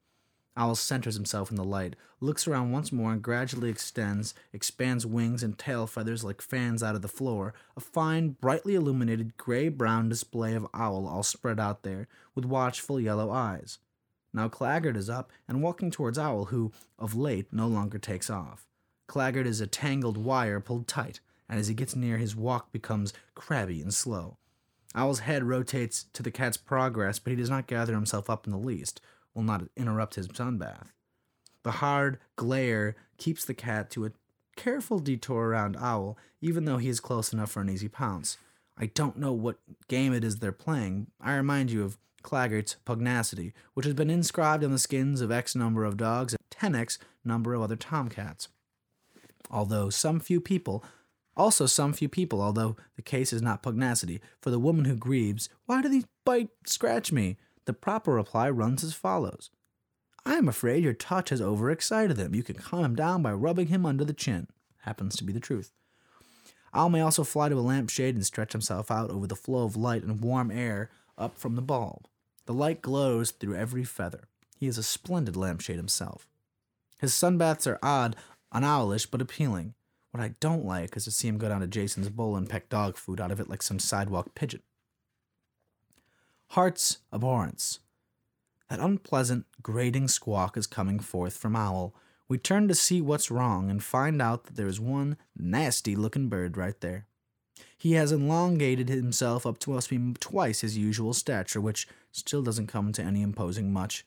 Owl 0.59 0.75
centers 0.75 1.15
himself 1.15 1.49
in 1.49 1.55
the 1.55 1.63
light, 1.63 1.95
looks 2.19 2.45
around 2.45 2.73
once 2.73 2.91
more, 2.91 3.13
and 3.13 3.21
gradually 3.21 3.69
extends, 3.69 4.33
expands 4.51 5.05
wings 5.05 5.41
and 5.41 5.57
tail 5.57 5.87
feathers 5.87 6.21
like 6.21 6.41
fans 6.41 6.83
out 6.83 6.95
of 6.95 7.01
the 7.01 7.07
floor, 7.07 7.53
a 7.77 7.79
fine, 7.79 8.31
brightly 8.41 8.75
illuminated 8.75 9.37
gray 9.37 9.69
brown 9.69 10.09
display 10.09 10.55
of 10.55 10.67
owl 10.73 11.07
all 11.07 11.23
spread 11.23 11.61
out 11.61 11.83
there, 11.83 12.09
with 12.35 12.43
watchful 12.43 12.99
yellow 12.99 13.31
eyes. 13.31 13.79
Now 14.33 14.49
Claggart 14.49 14.97
is 14.97 15.09
up 15.09 15.31
and 15.47 15.63
walking 15.63 15.91
towards 15.91 16.19
Owl, 16.19 16.45
who, 16.45 16.73
of 16.99 17.15
late, 17.15 17.47
no 17.53 17.65
longer 17.65 17.97
takes 17.97 18.29
off. 18.29 18.67
Claggart 19.07 19.47
is 19.47 19.61
a 19.61 19.65
tangled 19.65 20.17
wire 20.17 20.59
pulled 20.59 20.89
tight, 20.89 21.21
and 21.47 21.57
as 21.57 21.69
he 21.69 21.73
gets 21.73 21.95
near, 21.95 22.17
his 22.17 22.35
walk 22.35 22.73
becomes 22.73 23.13
crabby 23.33 23.81
and 23.81 23.93
slow. 23.93 24.37
Owl's 24.93 25.19
head 25.19 25.43
rotates 25.43 26.03
to 26.13 26.21
the 26.21 26.31
cat's 26.31 26.57
progress, 26.57 27.17
but 27.17 27.31
he 27.31 27.37
does 27.37 27.49
not 27.49 27.67
gather 27.67 27.93
himself 27.93 28.29
up 28.29 28.45
in 28.45 28.51
the 28.51 28.57
least, 28.57 28.99
will 29.39 29.45
not 29.45 29.63
interrupt 29.77 30.15
his 30.15 30.27
sunbath. 30.27 30.91
The 31.63 31.71
hard 31.71 32.19
glare 32.35 32.97
keeps 33.17 33.45
the 33.45 33.53
cat 33.53 33.89
to 33.91 34.05
a 34.05 34.11
careful 34.57 34.99
detour 34.99 35.47
around 35.47 35.77
Owl, 35.77 36.17
even 36.41 36.65
though 36.65 36.77
he 36.77 36.89
is 36.89 36.99
close 36.99 37.31
enough 37.31 37.51
for 37.51 37.61
an 37.61 37.69
easy 37.69 37.87
pounce. 37.87 38.37
I 38.77 38.87
don't 38.87 39.17
know 39.17 39.31
what 39.31 39.59
game 39.87 40.13
it 40.13 40.25
is 40.25 40.37
they're 40.39 40.51
playing. 40.51 41.07
I 41.21 41.35
remind 41.35 41.71
you 41.71 41.85
of 41.85 41.97
Claggart's 42.21 42.75
pugnacity, 42.83 43.53
which 43.75 43.85
has 43.85 43.93
been 43.93 44.09
inscribed 44.09 44.63
on 44.63 44.71
the 44.71 44.77
skins 44.77 45.21
of 45.21 45.31
X 45.31 45.55
number 45.55 45.85
of 45.85 45.95
dogs 45.95 46.33
and 46.33 46.75
10x 46.75 46.97
number 47.23 47.53
of 47.53 47.61
other 47.61 47.77
tomcats. 47.77 48.49
Although 49.49 49.89
some 49.89 50.19
few 50.19 50.41
people, 50.41 50.83
also 51.37 51.65
some 51.65 51.93
few 51.93 52.09
people, 52.09 52.41
although 52.41 52.75
the 52.97 53.01
case 53.01 53.31
is 53.31 53.41
not 53.41 53.63
pugnacity, 53.63 54.19
for 54.41 54.49
the 54.49 54.59
woman 54.59 54.83
who 54.83 54.97
grieves, 54.97 55.47
why 55.65 55.81
do 55.81 55.87
these 55.87 56.05
bite, 56.25 56.49
scratch 56.65 57.13
me? 57.13 57.37
The 57.65 57.73
proper 57.73 58.13
reply 58.13 58.49
runs 58.49 58.83
as 58.83 58.93
follows 58.93 59.49
I 60.25 60.35
am 60.35 60.47
afraid 60.47 60.83
your 60.83 60.93
touch 60.93 61.29
has 61.29 61.41
overexcited 61.41 62.17
him. 62.17 62.35
You 62.35 62.43
can 62.43 62.57
calm 62.57 62.83
him 62.83 62.95
down 62.95 63.21
by 63.21 63.31
rubbing 63.33 63.67
him 63.67 63.85
under 63.85 64.03
the 64.03 64.13
chin. 64.13 64.47
Happens 64.79 65.15
to 65.15 65.23
be 65.23 65.33
the 65.33 65.39
truth. 65.39 65.71
Owl 66.73 66.89
may 66.89 67.01
also 67.01 67.23
fly 67.23 67.49
to 67.49 67.55
a 67.57 67.61
lampshade 67.61 68.15
and 68.15 68.25
stretch 68.25 68.51
himself 68.51 68.91
out 68.91 69.09
over 69.09 69.27
the 69.27 69.35
flow 69.35 69.63
of 69.63 69.75
light 69.75 70.03
and 70.03 70.21
warm 70.21 70.51
air 70.51 70.89
up 71.17 71.37
from 71.37 71.55
the 71.55 71.61
bulb. 71.61 72.07
The 72.45 72.53
light 72.53 72.81
glows 72.81 73.31
through 73.31 73.55
every 73.55 73.83
feather. 73.83 74.27
He 74.57 74.67
is 74.67 74.77
a 74.77 74.83
splendid 74.83 75.35
lampshade 75.35 75.77
himself. 75.77 76.27
His 76.99 77.13
sunbaths 77.13 77.65
are 77.65 77.79
odd, 77.81 78.15
unowlish, 78.53 79.09
but 79.09 79.21
appealing. 79.21 79.73
What 80.11 80.21
I 80.21 80.33
don't 80.39 80.65
like 80.65 80.97
is 80.97 81.05
to 81.05 81.11
see 81.11 81.27
him 81.27 81.37
go 81.37 81.49
down 81.49 81.61
to 81.61 81.67
Jason's 81.67 82.09
bowl 82.09 82.35
and 82.35 82.49
peck 82.49 82.69
dog 82.69 82.97
food 82.97 83.21
out 83.21 83.31
of 83.31 83.39
it 83.39 83.49
like 83.49 83.61
some 83.61 83.79
sidewalk 83.79 84.35
pigeon. 84.35 84.61
Heart's 86.53 86.97
abhorrence. 87.13 87.79
That 88.69 88.79
unpleasant, 88.79 89.45
grating 89.61 90.07
squawk 90.07 90.57
is 90.57 90.65
coming 90.65 90.99
forth 90.99 91.37
from 91.37 91.55
Owl. 91.55 91.93
We 92.27 92.39
turn 92.39 92.67
to 92.67 92.75
see 92.75 93.01
what's 93.01 93.29
wrong 93.29 93.69
and 93.69 93.83
find 93.83 94.19
out 94.19 94.45
that 94.45 94.55
there 94.55 94.67
is 94.67 94.79
one 94.79 95.17
nasty 95.37 95.95
looking 95.95 96.27
bird 96.27 96.57
right 96.57 96.79
there. 96.81 97.05
He 97.77 97.93
has 97.93 98.11
elongated 98.11 98.89
himself 98.89 99.45
up 99.45 99.59
to 99.59 99.71
must 99.71 99.91
be 99.91 100.13
twice 100.19 100.61
his 100.61 100.75
usual 100.75 101.13
stature, 101.13 101.61
which 101.61 101.87
still 102.11 102.41
doesn't 102.41 102.67
come 102.67 102.93
to 102.93 103.03
any 103.03 103.21
imposing 103.21 103.71
much, 103.71 104.03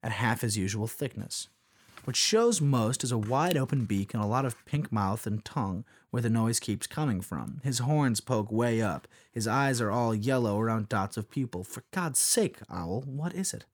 at 0.00 0.12
half 0.12 0.42
his 0.42 0.56
usual 0.56 0.86
thickness. 0.86 1.48
What 2.04 2.16
shows 2.16 2.60
most 2.60 3.04
is 3.04 3.12
a 3.12 3.18
wide 3.18 3.56
open 3.56 3.84
beak 3.84 4.14
and 4.14 4.22
a 4.22 4.26
lot 4.26 4.44
of 4.44 4.64
pink 4.64 4.90
mouth 4.90 5.26
and 5.26 5.44
tongue 5.44 5.84
where 6.10 6.22
the 6.22 6.30
noise 6.30 6.58
keeps 6.58 6.86
coming 6.86 7.20
from. 7.20 7.60
His 7.62 7.80
horns 7.80 8.20
poke 8.20 8.50
way 8.50 8.80
up. 8.80 9.06
His 9.30 9.46
eyes 9.46 9.80
are 9.80 9.90
all 9.90 10.14
yellow 10.14 10.58
around 10.58 10.88
dots 10.88 11.16
of 11.16 11.30
pupil. 11.30 11.62
For 11.62 11.84
God's 11.90 12.18
sake, 12.18 12.58
Owl, 12.70 13.02
what 13.02 13.34
is 13.34 13.52
it? 13.52 13.66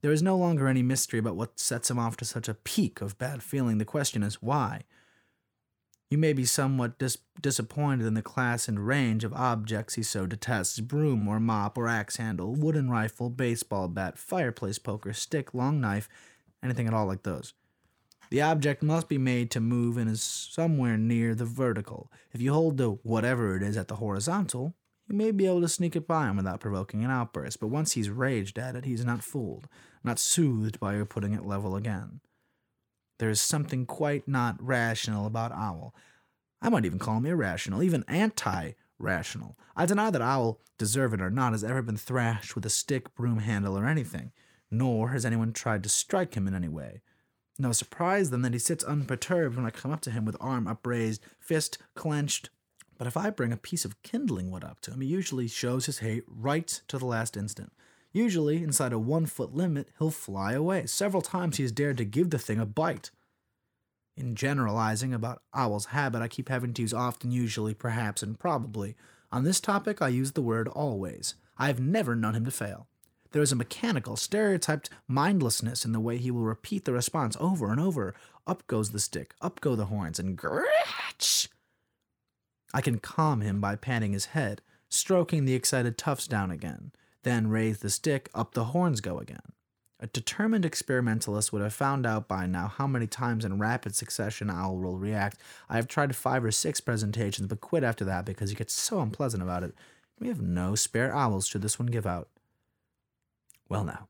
There 0.00 0.12
is 0.12 0.22
no 0.22 0.36
longer 0.36 0.66
any 0.66 0.82
mystery 0.82 1.20
about 1.20 1.36
what 1.36 1.60
sets 1.60 1.90
him 1.90 1.98
off 1.98 2.16
to 2.18 2.24
such 2.24 2.48
a 2.48 2.54
peak 2.54 3.00
of 3.00 3.18
bad 3.18 3.42
feeling. 3.42 3.78
The 3.78 3.84
question 3.84 4.22
is 4.22 4.42
why? 4.42 4.82
You 6.10 6.18
may 6.18 6.34
be 6.34 6.44
somewhat 6.44 6.98
dis- 6.98 7.16
disappointed 7.40 8.06
in 8.06 8.14
the 8.14 8.20
class 8.20 8.68
and 8.68 8.86
range 8.86 9.24
of 9.24 9.32
objects 9.32 9.94
he 9.94 10.02
so 10.02 10.26
detests 10.26 10.78
broom 10.80 11.26
or 11.26 11.40
mop 11.40 11.78
or 11.78 11.88
axe 11.88 12.16
handle, 12.16 12.54
wooden 12.54 12.90
rifle, 12.90 13.30
baseball 13.30 13.88
bat, 13.88 14.18
fireplace 14.18 14.78
poker, 14.78 15.14
stick, 15.14 15.54
long 15.54 15.80
knife, 15.80 16.10
anything 16.62 16.86
at 16.86 16.94
all 16.94 17.06
like 17.06 17.22
those. 17.22 17.54
The 18.30 18.40
object 18.40 18.82
must 18.82 19.08
be 19.08 19.18
made 19.18 19.50
to 19.50 19.60
move 19.60 19.98
and 19.98 20.08
is 20.08 20.22
somewhere 20.22 20.96
near 20.96 21.34
the 21.34 21.44
vertical. 21.44 22.10
If 22.32 22.40
you 22.40 22.52
hold 22.52 22.78
the 22.78 22.90
whatever 23.02 23.56
it 23.56 23.62
is 23.62 23.76
at 23.76 23.88
the 23.88 23.96
horizontal, 23.96 24.74
you 25.06 25.14
may 25.14 25.32
be 25.32 25.46
able 25.46 25.60
to 25.60 25.68
sneak 25.68 25.96
it 25.96 26.06
by 26.06 26.28
him 26.28 26.36
without 26.36 26.60
provoking 26.60 27.04
an 27.04 27.10
outburst, 27.10 27.60
but 27.60 27.66
once 27.66 27.92
he's 27.92 28.08
raged 28.08 28.58
at 28.58 28.74
it, 28.76 28.86
he's 28.86 29.04
not 29.04 29.22
fooled, 29.22 29.68
not 30.02 30.18
soothed 30.18 30.80
by 30.80 30.94
your 30.94 31.04
putting 31.04 31.34
it 31.34 31.44
level 31.44 31.76
again. 31.76 32.20
There 33.18 33.28
is 33.28 33.40
something 33.40 33.84
quite 33.84 34.26
not 34.26 34.56
rational 34.58 35.26
about 35.26 35.52
Owl. 35.52 35.94
I 36.62 36.70
might 36.70 36.84
even 36.84 36.98
call 36.98 37.18
him 37.18 37.26
irrational, 37.26 37.82
even 37.82 38.04
anti 38.08 38.72
rational. 38.98 39.58
I 39.76 39.84
deny 39.84 40.10
that 40.10 40.22
Owl, 40.22 40.58
deserve 40.78 41.12
it 41.12 41.20
or 41.20 41.30
not, 41.30 41.52
has 41.52 41.64
ever 41.64 41.82
been 41.82 41.96
thrashed 41.96 42.54
with 42.54 42.64
a 42.64 42.70
stick, 42.70 43.14
broom 43.14 43.40
handle, 43.40 43.76
or 43.76 43.86
anything, 43.86 44.32
nor 44.72 45.10
has 45.10 45.24
anyone 45.24 45.52
tried 45.52 45.82
to 45.82 45.88
strike 45.88 46.34
him 46.34 46.48
in 46.48 46.54
any 46.54 46.68
way. 46.68 47.02
No 47.58 47.72
surprise 47.72 48.30
then 48.30 48.42
that 48.42 48.54
he 48.54 48.58
sits 48.58 48.82
unperturbed 48.82 49.54
when 49.54 49.66
I 49.66 49.70
come 49.70 49.92
up 49.92 50.00
to 50.00 50.10
him 50.10 50.24
with 50.24 50.36
arm 50.40 50.66
upraised, 50.66 51.22
fist 51.38 51.78
clenched. 51.94 52.48
But 52.96 53.06
if 53.06 53.16
I 53.16 53.30
bring 53.30 53.52
a 53.52 53.58
piece 53.58 53.84
of 53.84 54.02
kindling 54.02 54.50
wood 54.50 54.64
up 54.64 54.80
to 54.80 54.92
him, 54.92 55.02
he 55.02 55.06
usually 55.06 55.46
shows 55.46 55.86
his 55.86 55.98
hate 55.98 56.24
right 56.26 56.80
to 56.88 56.98
the 56.98 57.04
last 57.04 57.36
instant. 57.36 57.72
Usually, 58.12 58.62
inside 58.62 58.92
a 58.92 58.98
one 58.98 59.26
foot 59.26 59.54
limit, 59.54 59.90
he'll 59.98 60.10
fly 60.10 60.52
away. 60.52 60.86
Several 60.86 61.22
times 61.22 61.58
he 61.58 61.62
has 61.62 61.72
dared 61.72 61.98
to 61.98 62.04
give 62.04 62.30
the 62.30 62.38
thing 62.38 62.58
a 62.58 62.66
bite. 62.66 63.10
In 64.16 64.34
generalizing 64.34 65.12
about 65.14 65.42
Owl's 65.54 65.86
habit, 65.86 66.20
I 66.20 66.28
keep 66.28 66.48
having 66.48 66.74
to 66.74 66.82
use 66.82 66.92
often, 66.92 67.30
usually, 67.30 67.74
perhaps, 67.74 68.22
and 68.22 68.38
probably. 68.38 68.96
On 69.30 69.44
this 69.44 69.60
topic, 69.60 70.02
I 70.02 70.08
use 70.08 70.32
the 70.32 70.42
word 70.42 70.68
always. 70.68 71.34
I 71.58 71.68
have 71.68 71.80
never 71.80 72.14
known 72.14 72.34
him 72.34 72.44
to 72.44 72.50
fail. 72.50 72.88
There 73.32 73.42
is 73.42 73.52
a 73.52 73.56
mechanical, 73.56 74.16
stereotyped 74.16 74.90
mindlessness 75.08 75.84
in 75.84 75.92
the 75.92 76.00
way 76.00 76.18
he 76.18 76.30
will 76.30 76.42
repeat 76.42 76.84
the 76.84 76.92
response 76.92 77.36
over 77.40 77.70
and 77.70 77.80
over. 77.80 78.14
Up 78.46 78.66
goes 78.66 78.90
the 78.90 79.00
stick, 79.00 79.34
up 79.40 79.60
go 79.60 79.74
the 79.74 79.86
horns, 79.86 80.18
and 80.18 80.36
gritch. 80.36 81.48
I 82.72 82.80
can 82.80 82.98
calm 82.98 83.40
him 83.40 83.60
by 83.60 83.76
patting 83.76 84.12
his 84.12 84.26
head, 84.26 84.62
stroking 84.88 85.44
the 85.44 85.54
excited 85.54 85.98
tufts 85.98 86.26
down 86.26 86.50
again 86.50 86.92
then 87.22 87.48
raise 87.48 87.78
the 87.78 87.90
stick, 87.90 88.28
up 88.34 88.54
the 88.54 88.66
horns 88.66 89.00
go 89.00 89.18
again. 89.18 89.52
A 90.00 90.08
determined 90.08 90.64
experimentalist 90.64 91.52
would 91.52 91.62
have 91.62 91.72
found 91.72 92.04
out 92.04 92.26
by 92.26 92.46
now 92.46 92.66
how 92.66 92.88
many 92.88 93.06
times 93.06 93.44
in 93.44 93.60
rapid 93.60 93.94
succession 93.94 94.48
will 94.48 94.98
react. 94.98 95.38
I 95.68 95.76
have 95.76 95.86
tried 95.86 96.16
five 96.16 96.44
or 96.44 96.50
six 96.50 96.80
presentations, 96.80 97.46
but 97.46 97.60
quit 97.60 97.84
after 97.84 98.04
that 98.06 98.24
because 98.24 98.50
he 98.50 98.56
gets 98.56 98.72
so 98.72 99.00
unpleasant 99.00 99.44
about 99.44 99.62
it. 99.62 99.74
We 100.18 100.26
have 100.26 100.42
no 100.42 100.74
spare 100.74 101.14
owls 101.14 101.46
should 101.46 101.62
this 101.62 101.78
one 101.78 101.86
give 101.86 102.06
out. 102.06 102.28
Well, 103.72 103.84
now, 103.84 104.08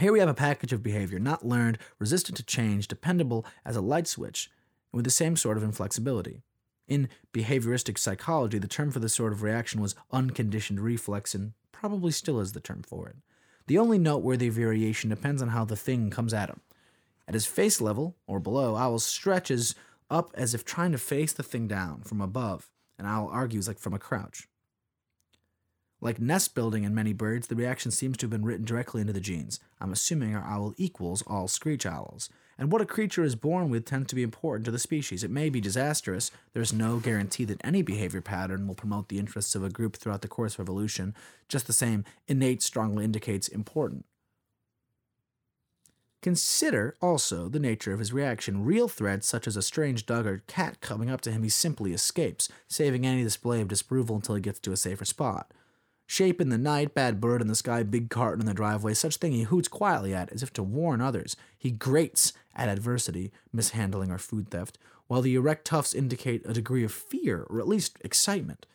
here 0.00 0.12
we 0.12 0.18
have 0.18 0.28
a 0.28 0.34
package 0.34 0.72
of 0.72 0.82
behavior 0.82 1.20
not 1.20 1.46
learned, 1.46 1.78
resistant 2.00 2.36
to 2.38 2.42
change, 2.42 2.88
dependable 2.88 3.46
as 3.64 3.76
a 3.76 3.80
light 3.80 4.08
switch, 4.08 4.50
with 4.90 5.04
the 5.04 5.12
same 5.12 5.36
sort 5.36 5.56
of 5.56 5.62
inflexibility. 5.62 6.42
In 6.88 7.08
behavioristic 7.32 7.98
psychology, 7.98 8.58
the 8.58 8.66
term 8.66 8.90
for 8.90 8.98
this 8.98 9.14
sort 9.14 9.32
of 9.32 9.44
reaction 9.44 9.80
was 9.80 9.94
unconditioned 10.10 10.80
reflex, 10.80 11.36
and 11.36 11.52
probably 11.70 12.10
still 12.10 12.40
is 12.40 12.50
the 12.50 12.58
term 12.58 12.82
for 12.82 13.08
it. 13.08 13.14
The 13.68 13.78
only 13.78 13.96
noteworthy 13.96 14.48
variation 14.48 15.08
depends 15.08 15.40
on 15.40 15.50
how 15.50 15.64
the 15.64 15.76
thing 15.76 16.10
comes 16.10 16.34
at 16.34 16.48
him. 16.48 16.60
At 17.28 17.34
his 17.34 17.46
face 17.46 17.80
level, 17.80 18.16
or 18.26 18.40
below, 18.40 18.74
Owl 18.74 18.98
stretches 18.98 19.76
up 20.10 20.32
as 20.34 20.52
if 20.52 20.64
trying 20.64 20.90
to 20.90 20.98
face 20.98 21.32
the 21.32 21.44
thing 21.44 21.68
down 21.68 22.02
from 22.02 22.20
above, 22.20 22.68
and 22.98 23.06
Owl 23.06 23.28
argues 23.28 23.68
like 23.68 23.78
from 23.78 23.94
a 23.94 24.00
crouch. 24.00 24.48
Like 26.00 26.18
nest 26.18 26.54
building 26.54 26.84
in 26.84 26.94
many 26.94 27.12
birds, 27.12 27.46
the 27.46 27.56
reaction 27.56 27.90
seems 27.90 28.16
to 28.18 28.24
have 28.24 28.30
been 28.30 28.44
written 28.44 28.64
directly 28.64 29.00
into 29.00 29.12
the 29.12 29.20
genes. 29.20 29.60
I'm 29.80 29.92
assuming 29.92 30.34
our 30.34 30.44
owl 30.44 30.74
equals 30.76 31.22
all 31.26 31.48
screech 31.48 31.84
owls 31.84 32.30
and 32.60 32.70
what 32.70 32.82
a 32.82 32.86
creature 32.86 33.24
is 33.24 33.34
born 33.36 33.70
with 33.70 33.86
tends 33.86 34.08
to 34.08 34.14
be 34.14 34.22
important 34.22 34.66
to 34.66 34.70
the 34.70 34.78
species. 34.78 35.24
It 35.24 35.30
may 35.30 35.48
be 35.48 35.62
disastrous. 35.62 36.30
There's 36.52 36.74
no 36.74 36.98
guarantee 36.98 37.46
that 37.46 37.60
any 37.64 37.80
behavior 37.80 38.20
pattern 38.20 38.68
will 38.68 38.74
promote 38.74 39.08
the 39.08 39.18
interests 39.18 39.54
of 39.54 39.64
a 39.64 39.70
group 39.70 39.96
throughout 39.96 40.20
the 40.20 40.28
course 40.28 40.54
of 40.54 40.60
evolution. 40.60 41.14
Just 41.48 41.66
the 41.66 41.72
same, 41.72 42.04
innate 42.28 42.60
strongly 42.60 43.06
indicates 43.06 43.48
important. 43.48 44.04
Consider 46.20 46.96
also 47.00 47.48
the 47.48 47.58
nature 47.58 47.94
of 47.94 47.98
his 47.98 48.12
reaction. 48.12 48.62
Real 48.62 48.88
threats, 48.88 49.26
such 49.26 49.46
as 49.46 49.56
a 49.56 49.62
strange 49.62 50.04
dog 50.04 50.26
or 50.26 50.42
cat 50.46 50.82
coming 50.82 51.08
up 51.08 51.22
to 51.22 51.32
him, 51.32 51.42
he 51.42 51.48
simply 51.48 51.94
escapes, 51.94 52.50
saving 52.68 53.06
any 53.06 53.22
display 53.22 53.62
of 53.62 53.68
disapproval 53.68 54.16
until 54.16 54.34
he 54.34 54.42
gets 54.42 54.60
to 54.60 54.72
a 54.72 54.76
safer 54.76 55.06
spot. 55.06 55.50
Shape 56.10 56.40
in 56.40 56.48
the 56.48 56.58
night, 56.58 56.92
bad 56.92 57.20
bird 57.20 57.40
in 57.40 57.46
the 57.46 57.54
sky, 57.54 57.84
big 57.84 58.10
carton 58.10 58.40
in 58.40 58.46
the 58.46 58.52
driveway, 58.52 58.94
such 58.94 59.18
thing 59.18 59.30
he 59.30 59.44
hoots 59.44 59.68
quietly 59.68 60.12
at, 60.12 60.32
as 60.32 60.42
if 60.42 60.52
to 60.54 60.62
warn 60.64 61.00
others. 61.00 61.36
He 61.56 61.70
grates 61.70 62.32
at 62.52 62.68
adversity, 62.68 63.30
mishandling 63.52 64.10
or 64.10 64.18
food 64.18 64.50
theft, 64.50 64.76
while 65.06 65.22
the 65.22 65.36
erect 65.36 65.66
tufts 65.66 65.94
indicate 65.94 66.44
a 66.44 66.52
degree 66.52 66.82
of 66.82 66.90
fear, 66.90 67.46
or 67.48 67.60
at 67.60 67.68
least 67.68 67.96
excitement. 68.00 68.66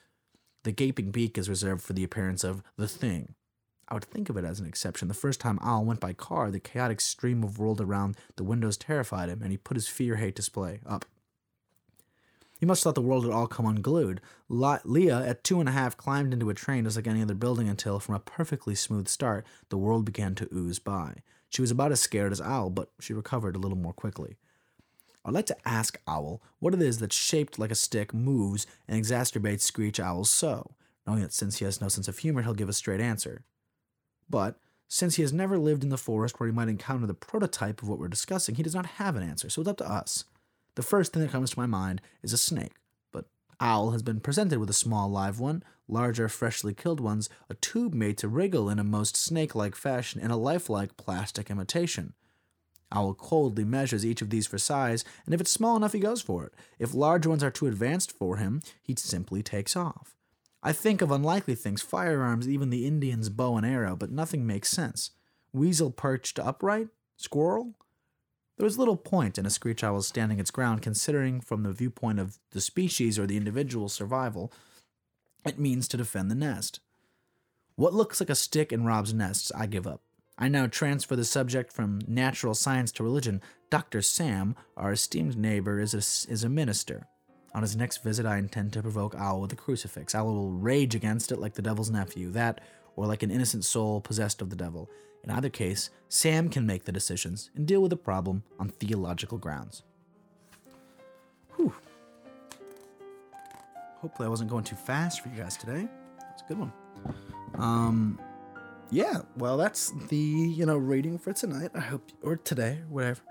The 0.64 0.72
gaping 0.72 1.12
beak 1.12 1.38
is 1.38 1.50
reserved 1.50 1.84
for 1.84 1.92
the 1.92 2.06
appearance 2.06 2.46
of 2.46 2.64
the 2.78 2.88
thing. 2.88 3.36
I 3.90 3.96
would 3.96 4.06
think 4.06 4.30
of 4.30 4.38
it 4.38 4.46
as 4.46 4.62
an 4.62 4.66
exception. 4.66 5.10
The 5.10 5.14
first 5.14 5.42
time 5.42 5.60
Owl 5.62 5.84
went 5.84 6.00
by 6.00 6.14
car, 6.14 6.50
the 6.50 6.62
chaotic 6.62 7.02
stream 7.02 7.44
of 7.44 7.60
world 7.60 7.82
around 7.82 8.16
the 8.38 8.46
windows 8.46 8.78
terrified 8.78 9.28
him, 9.28 9.42
and 9.42 9.52
he 9.52 9.58
put 9.58 9.76
his 9.76 9.90
fear 9.90 10.16
hate 10.16 10.36
display 10.36 10.80
up. 10.86 11.04
He 12.60 12.66
must 12.66 12.84
have 12.84 12.96
thought 12.96 12.96
the 12.96 13.08
world 13.08 13.26
had 13.26 13.34
all 13.34 13.48
come 13.48 13.66
unglued. 13.66 14.22
Leah, 14.48 15.26
at 15.26 15.44
two 15.44 15.60
and 15.60 15.68
a 15.68 15.74
half, 15.74 15.98
climbed 15.98 16.34
into 16.34 16.50
a 16.50 16.54
train 16.54 16.86
just 16.86 16.96
like 16.96 17.08
any 17.08 17.22
other 17.22 17.36
building 17.36 17.68
until, 17.68 18.00
from 18.00 18.16
a 18.16 18.20
perfectly 18.20 18.76
smooth 18.76 19.08
start, 19.08 19.46
the 19.70 19.78
world 19.78 20.06
began 20.06 20.36
to 20.36 20.48
ooze 20.54 20.80
by. 20.80 21.18
She 21.50 21.62
was 21.62 21.72
about 21.72 21.92
as 21.92 22.02
scared 22.02 22.32
as 22.32 22.42
Owl, 22.42 22.70
but 22.70 22.90
she 23.00 23.14
recovered 23.14 23.56
a 23.56 23.60
little 23.60 23.78
more 23.78 23.94
quickly. 23.94 24.38
I'd 25.24 25.34
like 25.34 25.48
to 25.48 25.58
ask 25.68 26.00
Owl 26.08 26.42
what 26.60 26.74
it 26.74 26.82
is 26.82 27.00
that's 27.00 27.16
shaped 27.16 27.60
like 27.60 27.72
a 27.72 27.76
stick, 27.76 28.14
moves, 28.14 28.68
and 28.88 29.02
exacerbates 29.02 29.62
Screech 29.62 30.00
Owl's 30.00 30.30
so, 30.30 30.76
knowing 31.06 31.22
that 31.22 31.34
since 31.34 31.58
he 31.58 31.66
has 31.66 31.82
no 31.82 31.88
sense 31.88 32.08
of 32.08 32.20
humor, 32.20 32.42
he'll 32.42 32.54
give 32.54 32.70
a 32.70 32.74
straight 32.74 33.02
answer. 33.02 33.44
But, 34.30 34.60
since 34.88 35.16
he 35.16 35.24
has 35.24 35.34
never 35.34 35.58
lived 35.58 35.84
in 35.84 35.90
the 35.90 35.98
forest 35.98 36.40
where 36.40 36.48
he 36.48 36.54
might 36.54 36.70
encounter 36.70 37.08
the 37.08 37.14
prototype 37.14 37.82
of 37.82 37.90
what 37.90 38.00
we're 38.00 38.08
discussing, 38.08 38.56
he 38.56 38.64
does 38.64 38.76
not 38.76 38.86
have 38.86 39.16
an 39.16 39.24
answer, 39.24 39.50
so 39.50 39.62
it's 39.62 39.70
up 39.70 39.78
to 39.78 39.92
us. 39.92 40.26
The 40.76 40.84
first 40.84 41.14
thing 41.14 41.24
that 41.24 41.32
comes 41.32 41.52
to 41.52 41.60
my 41.60 41.66
mind 41.66 42.02
is 42.22 42.34
a 42.34 42.38
snake, 42.38 42.76
but 43.12 43.26
Owl 43.60 43.92
has 43.92 44.04
been 44.04 44.20
presented 44.20 44.60
with 44.60 44.70
a 44.70 44.74
small 44.74 45.10
live 45.10 45.40
one, 45.40 45.64
larger 45.88 46.28
freshly 46.28 46.74
killed 46.74 47.00
ones, 47.00 47.30
a 47.50 47.54
tube 47.56 47.94
made 47.94 48.18
to 48.18 48.28
wriggle 48.28 48.70
in 48.70 48.78
a 48.78 48.84
most 48.84 49.16
snake 49.16 49.56
like 49.56 49.76
fashion, 49.76 50.20
in 50.20 50.32
a 50.32 50.38
lifelike 50.38 50.98
plastic 50.98 51.50
imitation. 51.50 52.14
Owl 52.92 53.14
coldly 53.14 53.64
measures 53.64 54.06
each 54.06 54.22
of 54.22 54.30
these 54.30 54.48
for 54.48 54.58
size, 54.58 55.04
and 55.26 55.34
if 55.34 55.42
it's 55.42 55.52
small 55.52 55.76
enough, 55.78 55.94
he 55.94 56.00
goes 56.00 56.22
for 56.22 56.46
it. 56.46 56.54
If 56.78 56.94
large 56.94 57.26
ones 57.26 57.44
are 57.44 57.52
too 57.52 57.68
advanced 57.68 58.12
for 58.12 58.38
him, 58.38 58.62
he 58.82 58.96
simply 58.98 59.42
takes 59.42 59.76
off. 59.76 60.16
I 60.62 60.72
think 60.72 61.02
of 61.02 61.12
unlikely 61.12 61.56
things, 61.56 61.82
firearms, 61.82 62.50
even 62.50 62.70
the 62.70 62.86
Indian's 62.86 63.30
bow 63.30 63.56
and 63.56 63.66
arrow, 63.66 63.96
but 63.96 64.12
nothing 64.12 64.46
makes 64.46 64.70
sense. 64.70 65.12
Weasel 65.54 65.92
perched 65.92 66.40
upright? 66.40 66.90
Squirrel? 67.18 67.76
There 68.58 68.64
was 68.64 68.78
little 68.78 68.96
point 68.96 69.38
in 69.38 69.46
a 69.46 69.50
screech 69.50 69.84
owl 69.84 70.02
standing 70.02 70.40
its 70.40 70.52
ground, 70.52 70.82
considering 70.82 71.42
from 71.42 71.64
the 71.64 71.74
viewpoint 71.74 72.20
of 72.20 72.40
the 72.52 72.62
species 72.62 73.20
or 73.20 73.28
the 73.28 73.38
individual's 73.38 73.94
survival, 73.94 74.52
it 75.46 75.60
means 75.60 75.88
to 75.90 75.98
defend 75.98 76.32
the 76.32 76.36
nest. 76.36 76.80
What 77.76 77.94
looks 77.94 78.22
like 78.22 78.30
a 78.30 78.36
stick 78.36 78.72
in 78.72 78.86
Rob's 78.86 79.14
nests, 79.14 79.52
I 79.54 79.66
give 79.66 79.86
up. 79.86 80.02
I 80.38 80.48
now 80.48 80.68
transfer 80.68 81.16
the 81.16 81.26
subject 81.26 81.72
from 81.72 82.02
natural 82.08 82.56
science 82.56 82.92
to 82.94 83.04
religion. 83.04 83.42
Dr. 83.70 84.02
Sam, 84.02 84.56
our 84.76 84.94
esteemed 84.94 85.38
neighbor, 85.38 85.80
is 85.80 85.94
a, 85.94 86.32
is 86.32 86.44
a 86.44 86.50
minister. 86.50 87.08
On 87.56 87.62
his 87.62 87.78
next 87.78 88.04
visit, 88.04 88.26
I 88.26 88.38
intend 88.38 88.74
to 88.74 88.82
provoke 88.82 89.16
Owl 89.16 89.40
with 89.40 89.54
a 89.54 89.56
crucifix. 89.56 90.14
Owl 90.14 90.36
will 90.36 90.52
rage 90.52 90.94
against 90.94 91.32
it 91.32 91.40
like 91.40 91.54
the 91.54 91.62
devil's 91.62 91.90
nephew, 91.90 92.30
that, 92.32 92.60
or 92.98 93.08
like 93.08 93.24
an 93.24 93.32
innocent 93.32 93.64
soul 93.64 94.02
possessed 94.02 94.42
of 94.42 94.50
the 94.50 94.58
devil. 94.58 94.90
In 95.24 95.32
either 95.32 95.48
case, 95.48 95.90
Sam 96.10 96.50
can 96.50 96.66
make 96.66 96.84
the 96.84 96.92
decisions 96.92 97.52
and 97.56 97.66
deal 97.66 97.82
with 97.82 97.92
the 97.92 97.96
problem 97.96 98.44
on 98.60 98.68
theological 98.68 99.38
grounds. 99.38 99.84
Whew. 101.56 101.74
Hopefully, 104.02 104.26
I 104.26 104.30
wasn't 104.30 104.50
going 104.50 104.66
too 104.66 104.76
fast 104.76 105.22
for 105.22 105.30
you 105.30 105.38
guys 105.38 105.56
today. 105.56 105.88
That's 106.20 106.42
a 106.42 106.46
good 106.50 106.60
one. 106.60 106.74
Um, 107.58 108.20
yeah, 108.92 109.22
well, 109.38 109.56
that's 109.56 109.94
the 110.10 110.18
you 110.18 110.66
know 110.66 110.76
reading 110.76 111.18
for 111.18 111.32
tonight. 111.32 111.72
I 111.74 111.80
hope, 111.80 112.12
or 112.22 112.36
today, 112.36 112.82
whatever. 112.90 113.22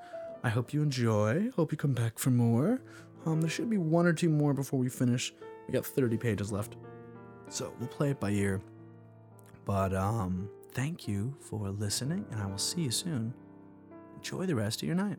I 0.42 0.48
hope 0.48 0.72
you 0.72 0.82
enjoy. 0.82 1.50
Hope 1.56 1.72
you 1.72 1.78
come 1.78 1.92
back 1.92 2.18
for 2.18 2.30
more. 2.30 2.80
Um, 3.26 3.40
there 3.40 3.50
should 3.50 3.70
be 3.70 3.78
one 3.78 4.06
or 4.06 4.12
two 4.12 4.28
more 4.28 4.52
before 4.52 4.78
we 4.78 4.88
finish. 4.88 5.32
We 5.66 5.72
got 5.72 5.86
30 5.86 6.16
pages 6.18 6.52
left. 6.52 6.76
So 7.48 7.72
we'll 7.78 7.88
play 7.88 8.10
it 8.10 8.20
by 8.20 8.30
ear. 8.30 8.60
But 9.64 9.94
um, 9.94 10.48
thank 10.72 11.08
you 11.08 11.34
for 11.40 11.70
listening, 11.70 12.26
and 12.30 12.42
I 12.42 12.46
will 12.46 12.58
see 12.58 12.82
you 12.82 12.90
soon. 12.90 13.32
Enjoy 14.16 14.46
the 14.46 14.54
rest 14.54 14.82
of 14.82 14.86
your 14.86 14.96
night. 14.96 15.18